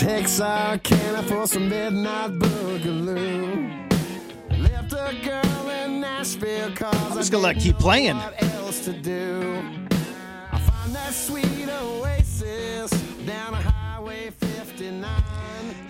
Texarkana 0.00 1.22
for 1.24 1.46
some 1.46 1.68
midnight 1.68 2.30
boogaloo. 2.38 3.86
Left 4.58 4.92
a 4.94 5.14
girl 5.22 5.68
in 5.68 6.00
Nashville 6.00 6.74
cause 6.74 6.94
I'm 6.94 7.18
just 7.18 7.30
gonna 7.30 7.44
let 7.44 7.58
it 7.58 7.60
keep 7.60 7.76
playing. 7.78 8.16
else 8.16 8.82
to 8.86 8.94
do. 8.94 9.62
I 10.52 10.58
find 10.58 10.94
that 10.94 11.12
sweet 11.12 11.68
oasis 11.68 12.90
down 13.26 13.52
highway 13.52 14.30
59. 14.30 15.04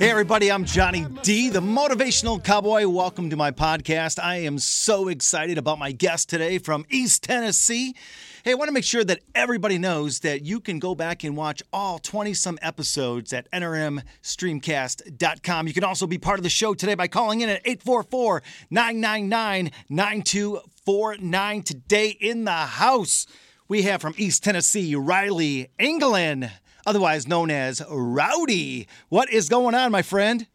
Hey, 0.01 0.11
everybody, 0.11 0.51
I'm 0.51 0.65
Johnny 0.65 1.07
D, 1.23 1.49
the 1.49 1.61
motivational 1.61 2.43
cowboy. 2.43 2.89
Welcome 2.89 3.31
to 3.31 3.37
my 3.37 3.53
podcast. 3.53 4.21
I 4.21 4.39
am 4.39 4.59
so 4.59 5.07
excited 5.07 5.57
about 5.57 5.79
my 5.79 5.93
guest 5.93 6.29
today 6.29 6.59
from 6.59 6.85
East 6.91 7.23
Tennessee. 7.23 7.95
Hey, 8.43 8.53
I 8.53 8.55
want 8.55 8.69
to 8.69 8.73
make 8.73 8.85
sure 8.85 9.05
that 9.05 9.21
everybody 9.35 9.77
knows 9.77 10.21
that 10.21 10.47
you 10.47 10.61
can 10.61 10.79
go 10.79 10.95
back 10.95 11.25
and 11.25 11.37
watch 11.37 11.63
all 11.75 11.99
20 11.99 12.33
some 12.33 12.59
episodes 12.63 13.35
at 13.35 13.51
NRMStreamcast.com. 13.51 15.67
You 15.67 15.75
can 15.75 15.85
also 15.85 16.07
be 16.07 16.17
part 16.17 16.39
of 16.39 16.43
the 16.43 16.49
show 16.49 16.73
today 16.73 16.95
by 16.95 17.07
calling 17.07 17.43
in 17.43 17.51
at 17.51 17.61
844 17.67 18.43
999 18.71 19.71
9249. 19.91 21.63
Today 21.63 22.17
in 22.19 22.45
the 22.45 22.53
house, 22.53 23.27
we 23.69 23.83
have 23.83 24.01
from 24.01 24.15
East 24.17 24.43
Tennessee, 24.43 24.95
Riley 24.95 25.69
England 25.79 26.51
otherwise 26.87 27.29
known 27.29 27.51
as 27.51 27.83
Rowdy. 27.91 28.89
What 29.11 29.31
is 29.31 29.51
going 29.51 29.75
on, 29.75 29.93
my 29.93 30.03
friend? 30.03 30.47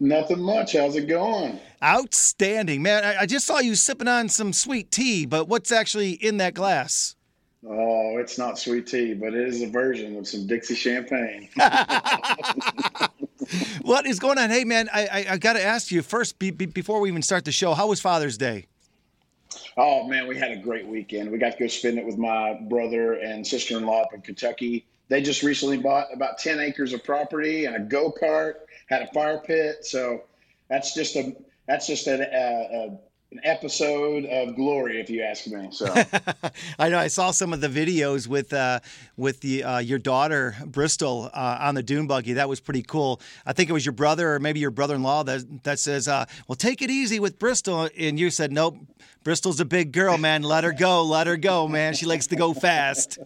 Nothing 0.00 0.40
much. 0.40 0.72
How's 0.72 0.96
it 0.96 1.06
going? 1.06 1.60
Outstanding, 1.82 2.82
man. 2.82 3.04
I, 3.04 3.20
I, 3.20 3.26
just 3.26 3.46
saw 3.46 3.58
you 3.58 3.74
sipping 3.74 4.08
on 4.08 4.28
some 4.28 4.52
sweet 4.52 4.90
tea, 4.90 5.24
but 5.24 5.48
what's 5.48 5.72
actually 5.72 6.10
in 6.10 6.36
that 6.36 6.52
glass? 6.52 7.16
Oh, 7.66 8.18
it's 8.18 8.36
not 8.36 8.58
sweet 8.58 8.86
tea, 8.86 9.14
but 9.14 9.32
it 9.32 9.48
is 9.48 9.62
a 9.62 9.66
version 9.66 10.18
of 10.18 10.28
some 10.28 10.46
Dixie 10.46 10.74
champagne. 10.74 11.48
what 13.82 14.06
is 14.06 14.18
going 14.18 14.38
on? 14.38 14.50
Hey, 14.50 14.64
man, 14.64 14.90
I, 14.92 15.06
I, 15.06 15.26
I 15.30 15.38
got 15.38 15.54
to 15.54 15.62
ask 15.62 15.90
you 15.90 16.02
first 16.02 16.38
be, 16.38 16.50
be, 16.50 16.66
before 16.66 17.00
we 17.00 17.08
even 17.08 17.22
start 17.22 17.46
the 17.46 17.52
show. 17.52 17.72
How 17.72 17.86
was 17.86 18.00
Father's 18.00 18.36
Day? 18.36 18.66
Oh 19.76 20.06
man, 20.06 20.26
we 20.26 20.36
had 20.36 20.52
a 20.52 20.56
great 20.56 20.86
weekend. 20.86 21.30
We 21.30 21.38
got 21.38 21.52
to 21.52 21.58
go 21.58 21.66
spend 21.66 21.98
it 21.98 22.04
with 22.04 22.18
my 22.18 22.58
brother 22.68 23.14
and 23.14 23.46
sister-in-law 23.46 24.02
up 24.02 24.14
in 24.14 24.20
Kentucky. 24.20 24.86
They 25.08 25.22
just 25.22 25.42
recently 25.42 25.78
bought 25.78 26.08
about 26.12 26.38
10 26.38 26.60
acres 26.60 26.92
of 26.92 27.02
property 27.02 27.64
and 27.64 27.74
a 27.74 27.80
go-kart, 27.80 28.54
had 28.88 29.02
a 29.02 29.06
fire 29.08 29.38
pit. 29.38 29.84
So 29.84 30.22
that's 30.68 30.94
just 30.94 31.16
a 31.16 31.34
that's 31.70 31.86
just 31.86 32.08
a, 32.08 32.20
a, 32.20 32.98
an 33.30 33.40
episode 33.44 34.24
of 34.24 34.56
glory, 34.56 35.00
if 35.00 35.08
you 35.08 35.22
ask 35.22 35.46
me. 35.46 35.68
So 35.70 35.86
I 36.80 36.88
know 36.88 36.98
I 36.98 37.06
saw 37.06 37.30
some 37.30 37.52
of 37.52 37.60
the 37.60 37.68
videos 37.68 38.26
with 38.26 38.52
uh, 38.52 38.80
with 39.16 39.40
the 39.40 39.62
uh, 39.62 39.78
your 39.78 40.00
daughter 40.00 40.56
Bristol 40.66 41.30
uh, 41.32 41.58
on 41.60 41.76
the 41.76 41.82
dune 41.82 42.08
buggy. 42.08 42.32
That 42.32 42.48
was 42.48 42.58
pretty 42.58 42.82
cool. 42.82 43.20
I 43.46 43.52
think 43.52 43.70
it 43.70 43.72
was 43.72 43.86
your 43.86 43.92
brother 43.92 44.34
or 44.34 44.40
maybe 44.40 44.58
your 44.58 44.72
brother-in-law 44.72 45.22
that 45.24 45.62
that 45.62 45.78
says, 45.78 46.08
uh, 46.08 46.24
"Well, 46.48 46.56
take 46.56 46.82
it 46.82 46.90
easy 46.90 47.20
with 47.20 47.38
Bristol," 47.38 47.88
and 47.96 48.18
you 48.18 48.30
said, 48.30 48.50
"Nope, 48.50 48.78
Bristol's 49.22 49.60
a 49.60 49.64
big 49.64 49.92
girl, 49.92 50.18
man. 50.18 50.42
Let 50.42 50.64
her 50.64 50.72
go, 50.72 51.04
let 51.04 51.28
her 51.28 51.36
go, 51.36 51.68
man. 51.68 51.94
She 51.94 52.06
likes 52.06 52.26
to 52.28 52.36
go 52.36 52.52
fast." 52.52 53.20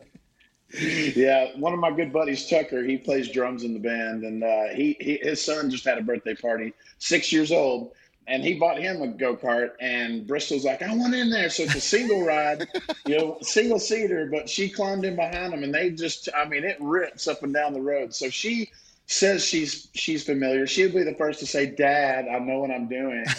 yeah, 0.78 1.56
one 1.56 1.72
of 1.72 1.78
my 1.78 1.90
good 1.90 2.12
buddies, 2.12 2.48
Tucker, 2.48 2.82
he 2.82 2.98
plays 2.98 3.30
drums 3.30 3.64
in 3.64 3.74
the 3.74 3.80
band, 3.80 4.24
and 4.24 4.42
uh, 4.42 4.74
he, 4.74 4.96
he 5.00 5.18
his 5.22 5.42
son 5.42 5.70
just 5.70 5.84
had 5.84 5.98
a 5.98 6.02
birthday 6.02 6.34
party, 6.34 6.72
six 6.98 7.32
years 7.32 7.52
old, 7.52 7.92
and 8.26 8.42
he 8.42 8.54
bought 8.54 8.78
him 8.78 9.02
a 9.02 9.08
go 9.08 9.36
kart. 9.36 9.72
And 9.80 10.26
Bristol's 10.26 10.64
like, 10.64 10.82
I 10.82 10.94
want 10.94 11.14
in 11.14 11.30
there, 11.30 11.50
so 11.50 11.64
it's 11.64 11.74
a 11.74 11.80
single 11.80 12.24
ride, 12.24 12.66
you 13.06 13.18
know, 13.18 13.38
single 13.42 13.78
seater. 13.78 14.28
But 14.30 14.48
she 14.48 14.68
climbed 14.68 15.04
in 15.04 15.16
behind 15.16 15.52
him, 15.52 15.62
and 15.62 15.74
they 15.74 15.90
just, 15.90 16.28
I 16.34 16.46
mean, 16.46 16.64
it 16.64 16.76
rips 16.80 17.28
up 17.28 17.42
and 17.42 17.52
down 17.52 17.72
the 17.72 17.82
road. 17.82 18.14
So 18.14 18.30
she 18.30 18.70
says 19.06 19.44
she's 19.44 19.88
she's 19.94 20.24
familiar. 20.24 20.66
She'll 20.66 20.92
be 20.92 21.02
the 21.02 21.14
first 21.14 21.40
to 21.40 21.46
say, 21.46 21.66
"Dad, 21.66 22.26
I 22.28 22.38
know 22.38 22.60
what 22.60 22.70
I'm 22.70 22.88
doing." 22.88 23.24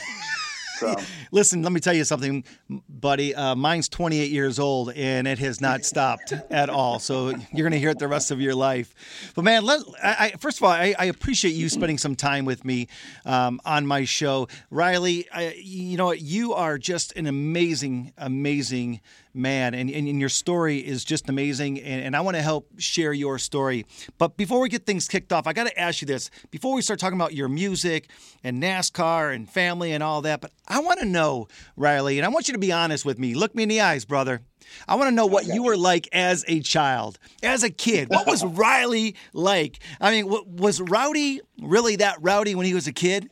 So. 0.77 0.95
Listen, 1.31 1.61
let 1.63 1.71
me 1.71 1.79
tell 1.79 1.93
you 1.93 2.03
something, 2.03 2.43
buddy. 2.89 3.33
Uh, 3.33 3.55
mine's 3.55 3.89
28 3.89 4.31
years 4.31 4.59
old, 4.59 4.91
and 4.93 5.27
it 5.27 5.39
has 5.39 5.61
not 5.61 5.85
stopped 5.85 6.33
at 6.49 6.69
all. 6.69 6.99
So 6.99 7.29
you're 7.29 7.67
going 7.67 7.71
to 7.71 7.79
hear 7.79 7.89
it 7.89 7.99
the 7.99 8.07
rest 8.07 8.31
of 8.31 8.41
your 8.41 8.55
life. 8.55 9.31
But 9.35 9.43
man, 9.43 9.63
let, 9.63 9.81
I, 10.03 10.33
first 10.39 10.57
of 10.57 10.63
all, 10.63 10.71
I, 10.71 10.95
I, 10.97 11.05
appreciate 11.05 11.51
you 11.51 11.69
spending 11.69 11.97
some 11.97 12.15
time 12.15 12.45
with 12.45 12.65
me 12.65 12.87
um, 13.25 13.61
on 13.65 13.85
my 13.87 14.05
show, 14.05 14.47
Riley. 14.69 15.27
I, 15.31 15.55
you 15.57 15.97
know, 15.97 16.11
you 16.11 16.53
are 16.53 16.77
just 16.77 17.15
an 17.15 17.27
amazing, 17.27 18.13
amazing 18.17 19.01
man, 19.35 19.73
and, 19.73 19.89
and, 19.89 20.07
and 20.07 20.19
your 20.19 20.29
story 20.29 20.77
is 20.77 21.03
just 21.03 21.29
amazing. 21.29 21.79
And, 21.81 22.05
and 22.05 22.15
I 22.15 22.21
want 22.21 22.35
to 22.35 22.41
help 22.41 22.69
share 22.77 23.13
your 23.13 23.37
story. 23.37 23.85
But 24.17 24.37
before 24.37 24.59
we 24.59 24.69
get 24.69 24.85
things 24.85 25.07
kicked 25.07 25.33
off, 25.33 25.47
I 25.47 25.53
got 25.53 25.67
to 25.67 25.79
ask 25.79 26.01
you 26.01 26.07
this: 26.07 26.29
before 26.51 26.73
we 26.73 26.81
start 26.81 26.99
talking 26.99 27.17
about 27.17 27.33
your 27.33 27.49
music 27.49 28.09
and 28.43 28.61
NASCAR 28.61 29.33
and 29.33 29.49
family 29.49 29.91
and 29.91 30.03
all 30.03 30.21
that, 30.23 30.41
but 30.41 30.51
I 30.67 30.79
want 30.79 30.99
to 30.99 31.05
know, 31.05 31.47
Riley, 31.75 32.17
and 32.17 32.25
I 32.25 32.29
want 32.29 32.47
you 32.47 32.53
to 32.53 32.59
be 32.59 32.71
honest 32.71 33.05
with 33.05 33.19
me. 33.19 33.33
Look 33.33 33.55
me 33.55 33.63
in 33.63 33.69
the 33.69 33.81
eyes, 33.81 34.05
brother. 34.05 34.41
I 34.87 34.95
want 34.95 35.09
to 35.09 35.15
know 35.15 35.25
what 35.25 35.45
you 35.45 35.63
were 35.63 35.77
like 35.77 36.09
as 36.11 36.43
a 36.47 36.59
child, 36.61 37.19
as 37.43 37.63
a 37.63 37.69
kid. 37.69 38.09
What 38.09 38.27
was 38.27 38.43
Riley 38.45 39.15
like? 39.33 39.79
I 40.01 40.11
mean, 40.11 40.27
was 40.27 40.81
Rowdy 40.81 41.41
really 41.61 41.97
that 41.97 42.17
rowdy 42.21 42.55
when 42.55 42.65
he 42.65 42.73
was 42.73 42.87
a 42.87 42.93
kid? 42.93 43.29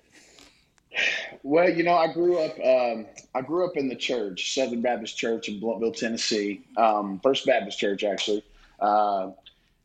Well, 1.43 1.69
you 1.69 1.83
know, 1.83 1.95
I 1.95 2.11
grew 2.11 2.39
up. 2.39 2.57
Um, 2.63 3.05
I 3.35 3.41
grew 3.41 3.65
up 3.65 3.75
in 3.75 3.87
the 3.87 3.95
church, 3.95 4.53
Southern 4.53 4.81
Baptist 4.81 5.17
Church 5.17 5.49
in 5.49 5.59
Blountville, 5.59 5.95
Tennessee, 5.95 6.61
um, 6.77 7.19
First 7.21 7.45
Baptist 7.45 7.79
Church, 7.79 8.03
actually. 8.03 8.43
Uh, 8.79 9.31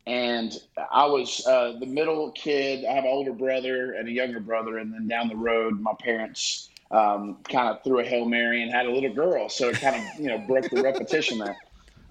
and 0.07 0.53
I 0.91 1.05
was 1.05 1.45
uh, 1.45 1.73
the 1.79 1.85
middle 1.85 2.31
kid. 2.31 2.85
I 2.85 2.93
have 2.93 3.03
an 3.03 3.11
older 3.11 3.33
brother 3.33 3.93
and 3.93 4.07
a 4.07 4.11
younger 4.11 4.39
brother, 4.39 4.77
and 4.77 4.93
then 4.93 5.07
down 5.07 5.27
the 5.27 5.35
road, 5.35 5.79
my 5.79 5.93
parents 5.99 6.69
um, 6.91 7.37
kind 7.47 7.69
of 7.69 7.83
threw 7.83 7.99
a 7.99 8.03
hail 8.03 8.25
mary 8.25 8.63
and 8.63 8.71
had 8.71 8.85
a 8.85 8.91
little 8.91 9.13
girl, 9.13 9.49
so 9.49 9.69
it 9.69 9.79
kind 9.79 9.95
of 9.95 10.19
you 10.19 10.27
know 10.27 10.39
broke 10.39 10.69
the 10.69 10.81
repetition 10.81 11.37
there. 11.37 11.57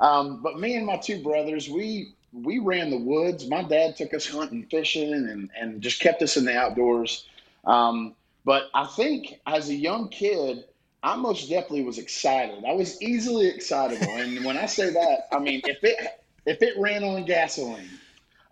Um, 0.01 0.43
but 0.43 0.61
me 0.61 0.77
and 0.77 0.87
my 0.87 0.97
two 0.97 1.23
brothers, 1.23 1.69
we 1.69 2.15
we 2.33 2.59
ran 2.59 2.91
the 2.91 2.99
woods. 2.99 3.49
My 3.49 3.63
dad 3.63 3.97
took 3.97 4.15
us 4.15 4.27
hunting, 4.29 4.67
fishing, 4.71 5.13
and 5.13 5.51
and 5.59 5.81
just 5.83 6.01
kept 6.01 6.23
us 6.23 6.37
in 6.37 6.45
the 6.45 6.57
outdoors. 6.57 7.27
Um, 7.65 8.15
but 8.49 8.71
I 8.73 8.87
think 8.87 9.43
as 9.47 9.69
a 9.69 9.75
young 9.75 10.09
kid, 10.09 10.65
I 11.03 11.17
most 11.17 11.51
definitely 11.51 11.85
was 11.85 11.99
excited. 11.99 12.65
I 12.65 12.73
was 12.73 13.01
easily 13.03 13.47
excitable, 13.47 14.09
and 14.09 14.43
when 14.43 14.57
I 14.57 14.65
say 14.65 14.89
that, 14.89 15.29
I 15.31 15.39
mean 15.39 15.61
if 15.65 15.85
it 15.85 15.99
if 16.47 16.63
it 16.63 16.73
ran 16.79 17.05
on 17.05 17.27
gasoline, 17.27 17.91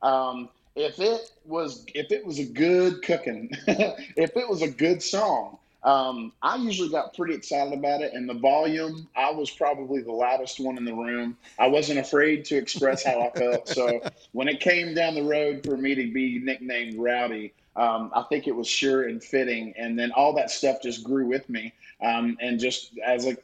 um, 0.02 0.50
if 0.74 1.00
it 1.00 1.30
was 1.46 1.86
if 1.94 2.12
it 2.12 2.26
was 2.26 2.38
a 2.38 2.44
good 2.44 3.02
cooking, 3.04 3.48
if 3.66 4.36
it 4.36 4.46
was 4.46 4.60
a 4.60 4.68
good 4.68 5.02
song, 5.02 5.56
um, 5.86 6.32
I 6.42 6.56
usually 6.56 6.88
got 6.88 7.14
pretty 7.14 7.34
excited 7.34 7.72
about 7.72 8.02
it. 8.02 8.12
And 8.12 8.28
the 8.28 8.34
volume, 8.34 9.08
I 9.16 9.30
was 9.30 9.50
probably 9.50 10.02
the 10.02 10.12
loudest 10.12 10.58
one 10.58 10.76
in 10.76 10.84
the 10.84 10.92
room. 10.92 11.36
I 11.60 11.68
wasn't 11.68 12.00
afraid 12.00 12.44
to 12.46 12.56
express 12.56 13.04
how 13.04 13.22
I 13.22 13.30
felt. 13.30 13.68
So 13.68 14.00
when 14.32 14.48
it 14.48 14.58
came 14.60 14.94
down 14.94 15.14
the 15.14 15.22
road 15.22 15.64
for 15.64 15.76
me 15.76 15.94
to 15.94 16.12
be 16.12 16.40
nicknamed 16.40 16.98
Rowdy, 16.98 17.54
um, 17.76 18.10
I 18.14 18.22
think 18.22 18.48
it 18.48 18.56
was 18.56 18.66
sure 18.66 19.06
and 19.06 19.22
fitting. 19.22 19.74
And 19.78 19.96
then 19.96 20.10
all 20.10 20.34
that 20.34 20.50
stuff 20.50 20.82
just 20.82 21.04
grew 21.04 21.26
with 21.26 21.48
me. 21.48 21.72
Um, 22.00 22.36
and 22.40 22.58
just 22.58 22.98
as 23.06 23.26
a 23.26 23.36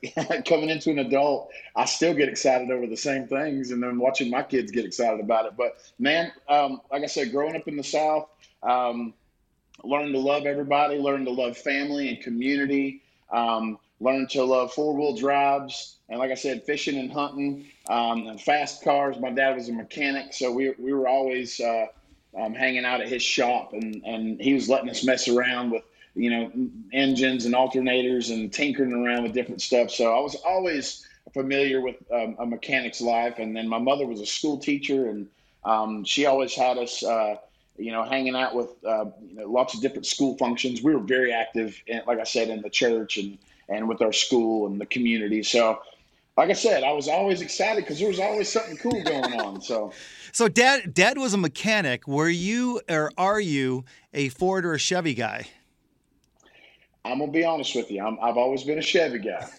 coming 0.43 0.69
into 0.69 0.91
an 0.91 0.99
adult, 0.99 1.51
I 1.77 1.85
still 1.85 2.13
get 2.13 2.29
excited 2.29 2.73
over 2.73 2.87
the 2.87 2.97
same 2.97 3.27
things, 3.27 3.71
and 3.71 3.83
then 3.83 3.99
watching 3.99 4.29
my 4.29 4.43
kids 4.43 4.71
get 4.71 4.85
excited 4.85 5.21
about 5.21 5.47
it. 5.47 5.53
But 5.57 5.79
man, 5.99 6.33
um, 6.49 6.83
like 6.91 7.03
I 7.03 7.07
said, 7.07 7.31
growing 7.31 7.57
up 7.57 7.67
in 7.67 7.77
the 7.77 7.85
South, 7.85 8.29
um, 8.63 9.15
learn 9.85 10.13
to 10.13 10.19
love 10.19 10.47
everybody, 10.47 10.97
learn 10.97 11.25
to 11.25 11.31
love 11.31 11.57
family 11.57 12.09
and 12.09 12.21
community, 12.21 13.03
um, 13.31 13.79
learn 14.01 14.27
to 14.29 14.45
love 14.45 14.73
four 14.73 14.95
wheel 14.95 15.17
drives, 15.17 15.97
and 16.09 16.19
like 16.19 16.31
I 16.31 16.35
said, 16.35 16.65
fishing 16.65 16.99
and 16.99 17.11
hunting 17.11 17.67
um, 17.89 18.27
and 18.27 18.41
fast 18.41 18.83
cars. 18.85 19.19
My 19.19 19.31
dad 19.31 19.57
was 19.57 19.69
a 19.69 19.73
mechanic, 19.73 20.33
so 20.33 20.53
we 20.53 20.75
we 20.79 20.93
were 20.93 21.09
always 21.09 21.61
uh, 21.61 21.87
um, 22.39 22.55
hanging 22.55 22.85
out 22.85 23.01
at 23.01 23.09
his 23.09 23.23
shop, 23.23 23.73
and 23.73 24.03
and 24.05 24.41
he 24.41 24.55
was 24.55 24.69
letting 24.69 24.91
us 24.91 25.05
mess 25.05 25.29
around 25.29 25.71
with 25.71 25.83
you 26.15 26.31
know 26.31 26.53
engines 26.93 27.47
and 27.47 27.55
alternators 27.55 28.33
and 28.33 28.53
tinkering 28.53 28.93
around 28.93 29.23
with 29.23 29.33
different 29.33 29.63
stuff. 29.63 29.91
So 29.91 30.15
I 30.15 30.21
was 30.21 30.35
always 30.37 31.07
familiar 31.33 31.81
with 31.81 31.97
um, 32.13 32.37
a 32.39 32.47
mechanic's 32.47 33.01
life, 33.01 33.39
and 33.39 33.57
then 33.57 33.69
my 33.69 33.79
mother 33.79 34.07
was 34.07 34.21
a 34.21 34.27
school 34.27 34.59
teacher, 34.59 35.09
and 35.09 35.29
um, 35.65 36.05
she 36.05 36.27
always 36.27 36.55
had 36.55 36.79
us. 36.79 37.03
Uh, 37.03 37.37
you 37.83 37.93
know, 37.93 38.05
hanging 38.05 38.37
out 38.37 38.55
with 38.55 38.69
uh, 38.87 39.07
you 39.27 39.35
know, 39.35 39.51
lots 39.51 39.75
of 39.75 39.81
different 39.81 40.07
school 40.07 40.37
functions. 40.37 40.83
We 40.83 40.95
were 40.95 41.01
very 41.01 41.33
active, 41.33 41.81
in, 41.87 42.03
like 42.07 42.19
I 42.19 42.25
said, 42.25 42.49
in 42.49 42.63
the 42.63 42.71
church 42.71 43.19
and 43.19 43.39
and 43.69 43.89
with 43.89 44.03
our 44.03 44.13
school 44.13 44.67
and 44.67 44.81
the 44.81 44.87
community. 44.87 45.43
So, 45.43 45.81
like 46.37 46.51
I 46.51 46.55
said, 46.55 46.83
I 46.83 46.93
was 46.93 47.09
always 47.09 47.41
excited 47.41 47.85
because 47.85 47.99
there 47.99 48.09
was 48.09 48.21
always 48.21 48.51
something 48.51 48.77
cool 48.77 49.03
going 49.03 49.41
on. 49.41 49.61
So, 49.61 49.93
so 50.33 50.49
dad, 50.49 50.95
dad 50.95 51.19
was 51.19 51.35
a 51.35 51.39
mechanic. 51.39 52.07
Were 52.07 52.29
you 52.29 52.81
or 52.89 53.11
are 53.17 53.41
you 53.41 53.85
a 54.13 54.29
Ford 54.29 54.65
or 54.65 54.75
a 54.75 54.79
Chevy 54.79 55.15
guy? 55.15 55.47
I'm 57.05 57.19
gonna 57.19 57.33
be 57.33 57.45
honest 57.45 57.75
with 57.75 57.91
you. 57.91 58.01
i 58.01 58.27
have 58.27 58.37
always 58.37 58.63
been 58.65 58.79
a 58.79 58.83
Chevy 58.83 59.19
guy. 59.19 59.47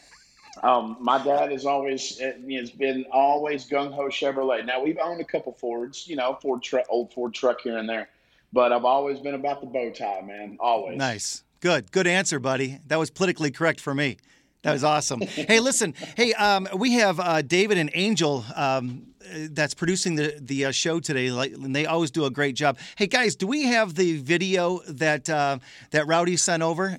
Um, 0.62 0.98
my 1.00 1.22
dad 1.22 1.52
has 1.52 1.66
always 1.66 2.20
has 2.20 2.70
been 2.70 3.06
always 3.12 3.68
gung 3.68 3.92
ho 3.92 4.04
Chevrolet. 4.04 4.64
Now 4.66 4.84
we've 4.84 5.00
owned 5.00 5.20
a 5.20 5.24
couple 5.24 5.52
Fords, 5.54 6.08
you 6.08 6.16
know, 6.16 6.38
Ford 6.42 6.62
truck, 6.62 6.86
old 6.90 7.12
Ford 7.12 7.34
truck 7.34 7.62
here 7.62 7.80
and 7.80 7.90
there, 7.90 8.10
but 8.54 8.72
I've 8.72 8.86
always 8.86 9.20
been 9.20 9.34
about 9.34 9.60
the 9.62 9.68
bow 9.68 9.90
tie, 9.90 10.22
man. 10.22 10.58
Always. 10.60 10.98
Nice. 10.98 11.44
Good. 11.60 11.92
Good 11.92 12.08
answer, 12.08 12.40
buddy. 12.40 12.80
That 12.88 13.00
was 13.00 13.10
politically 13.10 13.52
correct 13.52 13.82
for 13.82 13.96
me. 13.96 14.18
That 14.62 14.72
was 14.72 14.84
awesome. 14.84 15.22
hey, 15.22 15.60
listen. 15.60 15.94
Hey, 16.16 16.34
um, 16.34 16.68
we 16.76 16.94
have 16.94 17.20
uh, 17.20 17.42
David 17.42 17.78
and 17.78 17.90
Angel 17.94 18.46
um, 18.56 19.08
that's 19.50 19.74
producing 19.74 20.16
the 20.16 20.38
the 20.40 20.66
uh, 20.66 20.72
show 20.72 21.00
today, 21.00 21.32
like, 21.32 21.52
and 21.52 21.76
they 21.76 21.86
always 21.86 22.12
do 22.12 22.26
a 22.26 22.32
great 22.32 22.56
job. 22.56 22.78
Hey, 22.96 23.08
guys, 23.08 23.36
do 23.36 23.48
we 23.48 23.64
have 23.64 23.96
the 23.96 24.18
video 24.18 24.80
that 24.88 25.30
uh, 25.30 25.58
that 25.92 26.08
Rowdy 26.08 26.38
sent 26.38 26.64
over? 26.64 26.98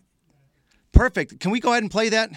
Perfect. 0.93 1.41
Can 1.41 1.51
we 1.51 1.61
go 1.61 1.71
ahead 1.71 1.83
and 1.83 1.91
play 1.91 2.11
that? 2.11 2.31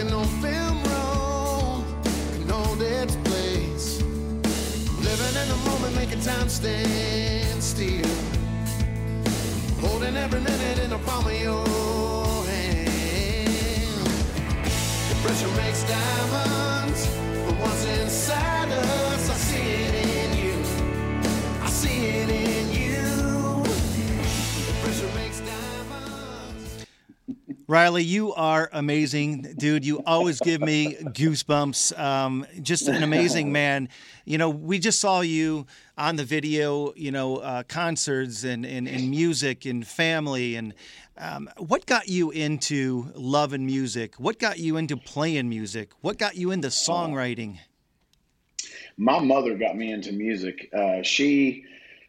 An 0.00 0.14
old 0.14 0.28
film 0.40 0.82
roll, 0.84 1.84
can 2.32 2.48
hold 2.48 2.80
its 2.80 3.16
place. 3.16 4.00
Living 5.02 5.34
in 5.42 5.48
the 5.48 5.60
moment, 5.68 5.94
making 5.94 6.20
time 6.22 6.48
stand 6.48 7.62
still. 7.62 8.06
Holding 9.80 10.16
every 10.16 10.40
minute 10.40 10.78
in 10.78 10.90
the 10.90 10.98
palm 10.98 11.26
of 11.26 11.38
your 11.38 11.66
hand. 12.46 12.86
The 15.10 15.16
pressure 15.22 15.52
makes 15.56 15.82
diamonds, 15.84 17.06
Riley, 27.70 28.02
you 28.02 28.34
are 28.34 28.68
amazing, 28.72 29.42
dude. 29.56 29.84
You 29.84 30.02
always 30.04 30.40
give 30.40 30.60
me 30.60 30.96
goosebumps. 30.96 31.96
Um, 31.96 32.44
just 32.62 32.88
an 32.88 33.04
amazing 33.04 33.52
man. 33.62 33.88
You 34.24 34.38
know, 34.38 34.50
we 34.50 34.80
just 34.80 34.98
saw 34.98 35.20
you 35.20 35.68
on 35.96 36.16
the 36.16 36.24
video, 36.24 36.92
you 36.96 37.12
know, 37.12 37.36
uh, 37.36 37.62
concerts 37.62 38.42
and, 38.42 38.66
and, 38.66 38.88
and, 38.88 39.08
music 39.08 39.66
and 39.66 39.86
family. 39.86 40.56
And 40.56 40.74
um, 41.16 41.48
what 41.58 41.86
got 41.86 42.08
you 42.08 42.32
into 42.32 43.12
love 43.14 43.52
and 43.52 43.64
music? 43.66 44.16
What 44.16 44.40
got 44.40 44.58
you 44.58 44.76
into 44.76 44.96
playing 44.96 45.48
music? 45.48 45.92
What 46.00 46.18
got 46.18 46.34
you 46.34 46.50
into 46.50 46.68
songwriting? 46.68 47.58
My 48.96 49.20
mother 49.20 49.56
got 49.56 49.76
me 49.76 49.92
into 49.92 50.10
music. 50.10 50.70
Uh, 50.74 51.02
she 51.02 51.66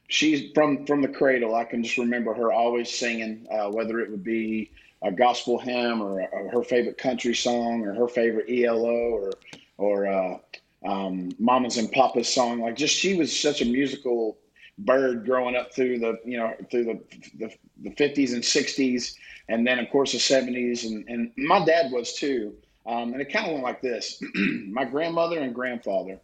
she's 0.08 0.52
from 0.56 0.88
from 0.88 1.04
the 1.04 1.08
cradle. 1.08 1.54
I 1.54 1.66
can 1.66 1.84
just 1.84 2.00
remember 2.00 2.34
her 2.34 2.52
always 2.52 2.90
singing, 2.92 3.46
uh, 3.52 3.70
whether 3.70 4.00
it 4.00 4.10
would 4.10 4.24
be 4.24 4.72
a 5.04 5.12
gospel 5.12 5.58
hymn 5.60 6.02
or, 6.02 6.22
or, 6.32 6.50
her 6.52 6.64
favorite 6.64 6.98
country 6.98 7.34
song 7.34 7.86
or 7.86 7.94
her 7.94 8.08
favorite 8.08 8.50
ELO 8.50 9.10
or 9.10 9.32
or 9.78 10.08
uh, 10.08 10.38
um, 10.86 11.32
Mama's 11.40 11.78
and 11.78 11.92
Papa's 11.92 12.32
song. 12.32 12.60
Like 12.62 12.76
just 12.76 12.96
she 12.96 13.16
was 13.16 13.38
such 13.38 13.62
a 13.62 13.66
musical 13.66 14.38
bird 14.78 15.26
growing 15.26 15.56
up 15.56 15.74
through 15.74 16.00
the 16.00 16.20
you 16.26 16.38
know 16.38 16.54
through 16.70 16.86
the 16.86 17.00
the, 17.40 17.54
the 17.84 17.90
50s 17.92 18.34
and 18.34 18.44
60s 18.44 19.16
and 19.50 19.66
then 19.66 19.80
of 19.80 19.90
course 19.90 20.12
the 20.14 20.18
70s 20.18 20.86
and, 20.86 21.08
and 21.08 21.32
my 21.38 21.64
dad 21.64 21.92
was 21.92 22.14
too. 22.14 22.54
Um, 22.86 23.14
and 23.14 23.22
it 23.22 23.32
kind 23.32 23.46
of 23.46 23.52
went 23.54 23.64
like 23.64 23.82
this. 23.82 24.22
My 24.70 24.86
grandmother 24.86 25.40
and 25.40 25.54
grandfather 25.54 26.20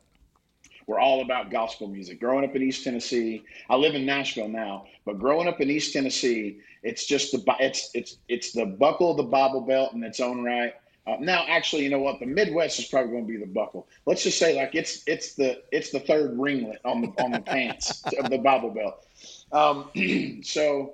were 0.88 1.00
all 1.00 1.22
about 1.22 1.52
gospel 1.52 1.88
music. 1.88 2.20
Growing 2.20 2.46
up 2.46 2.56
in 2.56 2.64
East 2.64 2.84
Tennessee, 2.84 3.44
I 3.70 3.76
live 3.76 3.94
in 3.94 4.06
Nashville 4.06 4.48
now, 4.48 4.86
but 5.06 5.20
growing 5.20 5.48
up 5.48 5.62
in 5.62 5.70
East 5.70 5.94
Tennessee, 5.94 6.60
it's 6.82 7.06
just 7.06 7.34
the 7.34 7.44
it's 7.60 7.92
it's 7.94 8.18
it's 8.30 8.54
the 8.54 8.66
buckle 8.66 9.12
of 9.12 9.18
the 9.18 9.24
Bible 9.24 9.62
Belt 9.62 9.94
in 9.94 10.04
its 10.04 10.20
own 10.20 10.44
right. 10.44 10.74
Uh, 11.06 11.16
now, 11.20 11.46
actually, 11.48 11.84
you 11.84 11.90
know 11.90 12.00
what? 12.00 12.20
The 12.20 12.26
Midwest 12.26 12.80
is 12.80 12.86
probably 12.86 13.12
going 13.12 13.26
to 13.26 13.32
be 13.32 13.38
the 13.38 13.46
buckle. 13.46 13.88
Let's 14.06 14.24
just 14.24 14.40
say, 14.40 14.56
like 14.56 14.76
it's 14.76 15.04
it's 15.08 15.36
the 15.36 15.62
it's 15.72 15.90
the 15.90 16.00
third 16.00 16.38
ringlet 16.38 16.80
on 16.86 17.02
the 17.02 17.24
on 17.24 17.32
the 17.32 17.42
pants 17.42 18.04
of 18.20 18.30
the 18.30 18.38
Bible 18.38 18.72
Belt. 18.72 19.06
Um, 19.52 20.42
so, 20.44 20.94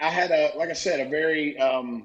I 0.00 0.10
had 0.10 0.30
a 0.30 0.52
like 0.56 0.68
I 0.68 0.74
said, 0.74 1.00
a 1.00 1.08
very 1.08 1.58
um, 1.58 2.04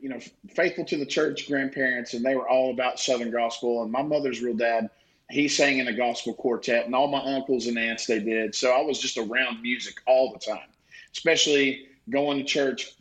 you 0.00 0.08
know 0.08 0.20
faithful 0.54 0.84
to 0.86 0.96
the 0.96 1.06
church 1.06 1.48
grandparents, 1.48 2.14
and 2.14 2.24
they 2.24 2.36
were 2.36 2.48
all 2.48 2.72
about 2.72 3.00
Southern 3.00 3.30
gospel. 3.32 3.82
And 3.82 3.90
my 3.90 4.02
mother's 4.02 4.40
real 4.40 4.56
dad 4.56 4.90
he 5.30 5.48
sang 5.48 5.78
in 5.78 5.88
a 5.88 5.92
gospel 5.92 6.34
quartet, 6.34 6.86
and 6.86 6.94
all 6.94 7.08
my 7.08 7.20
uncles 7.20 7.66
and 7.66 7.78
aunts 7.78 8.06
they 8.06 8.18
did. 8.18 8.54
So 8.54 8.72
I 8.72 8.82
was 8.82 8.98
just 8.98 9.18
around 9.18 9.62
music 9.62 9.96
all 10.06 10.32
the 10.32 10.38
time, 10.38 10.68
especially 11.12 11.86
going 12.08 12.38
to 12.38 12.44
church 12.44 12.94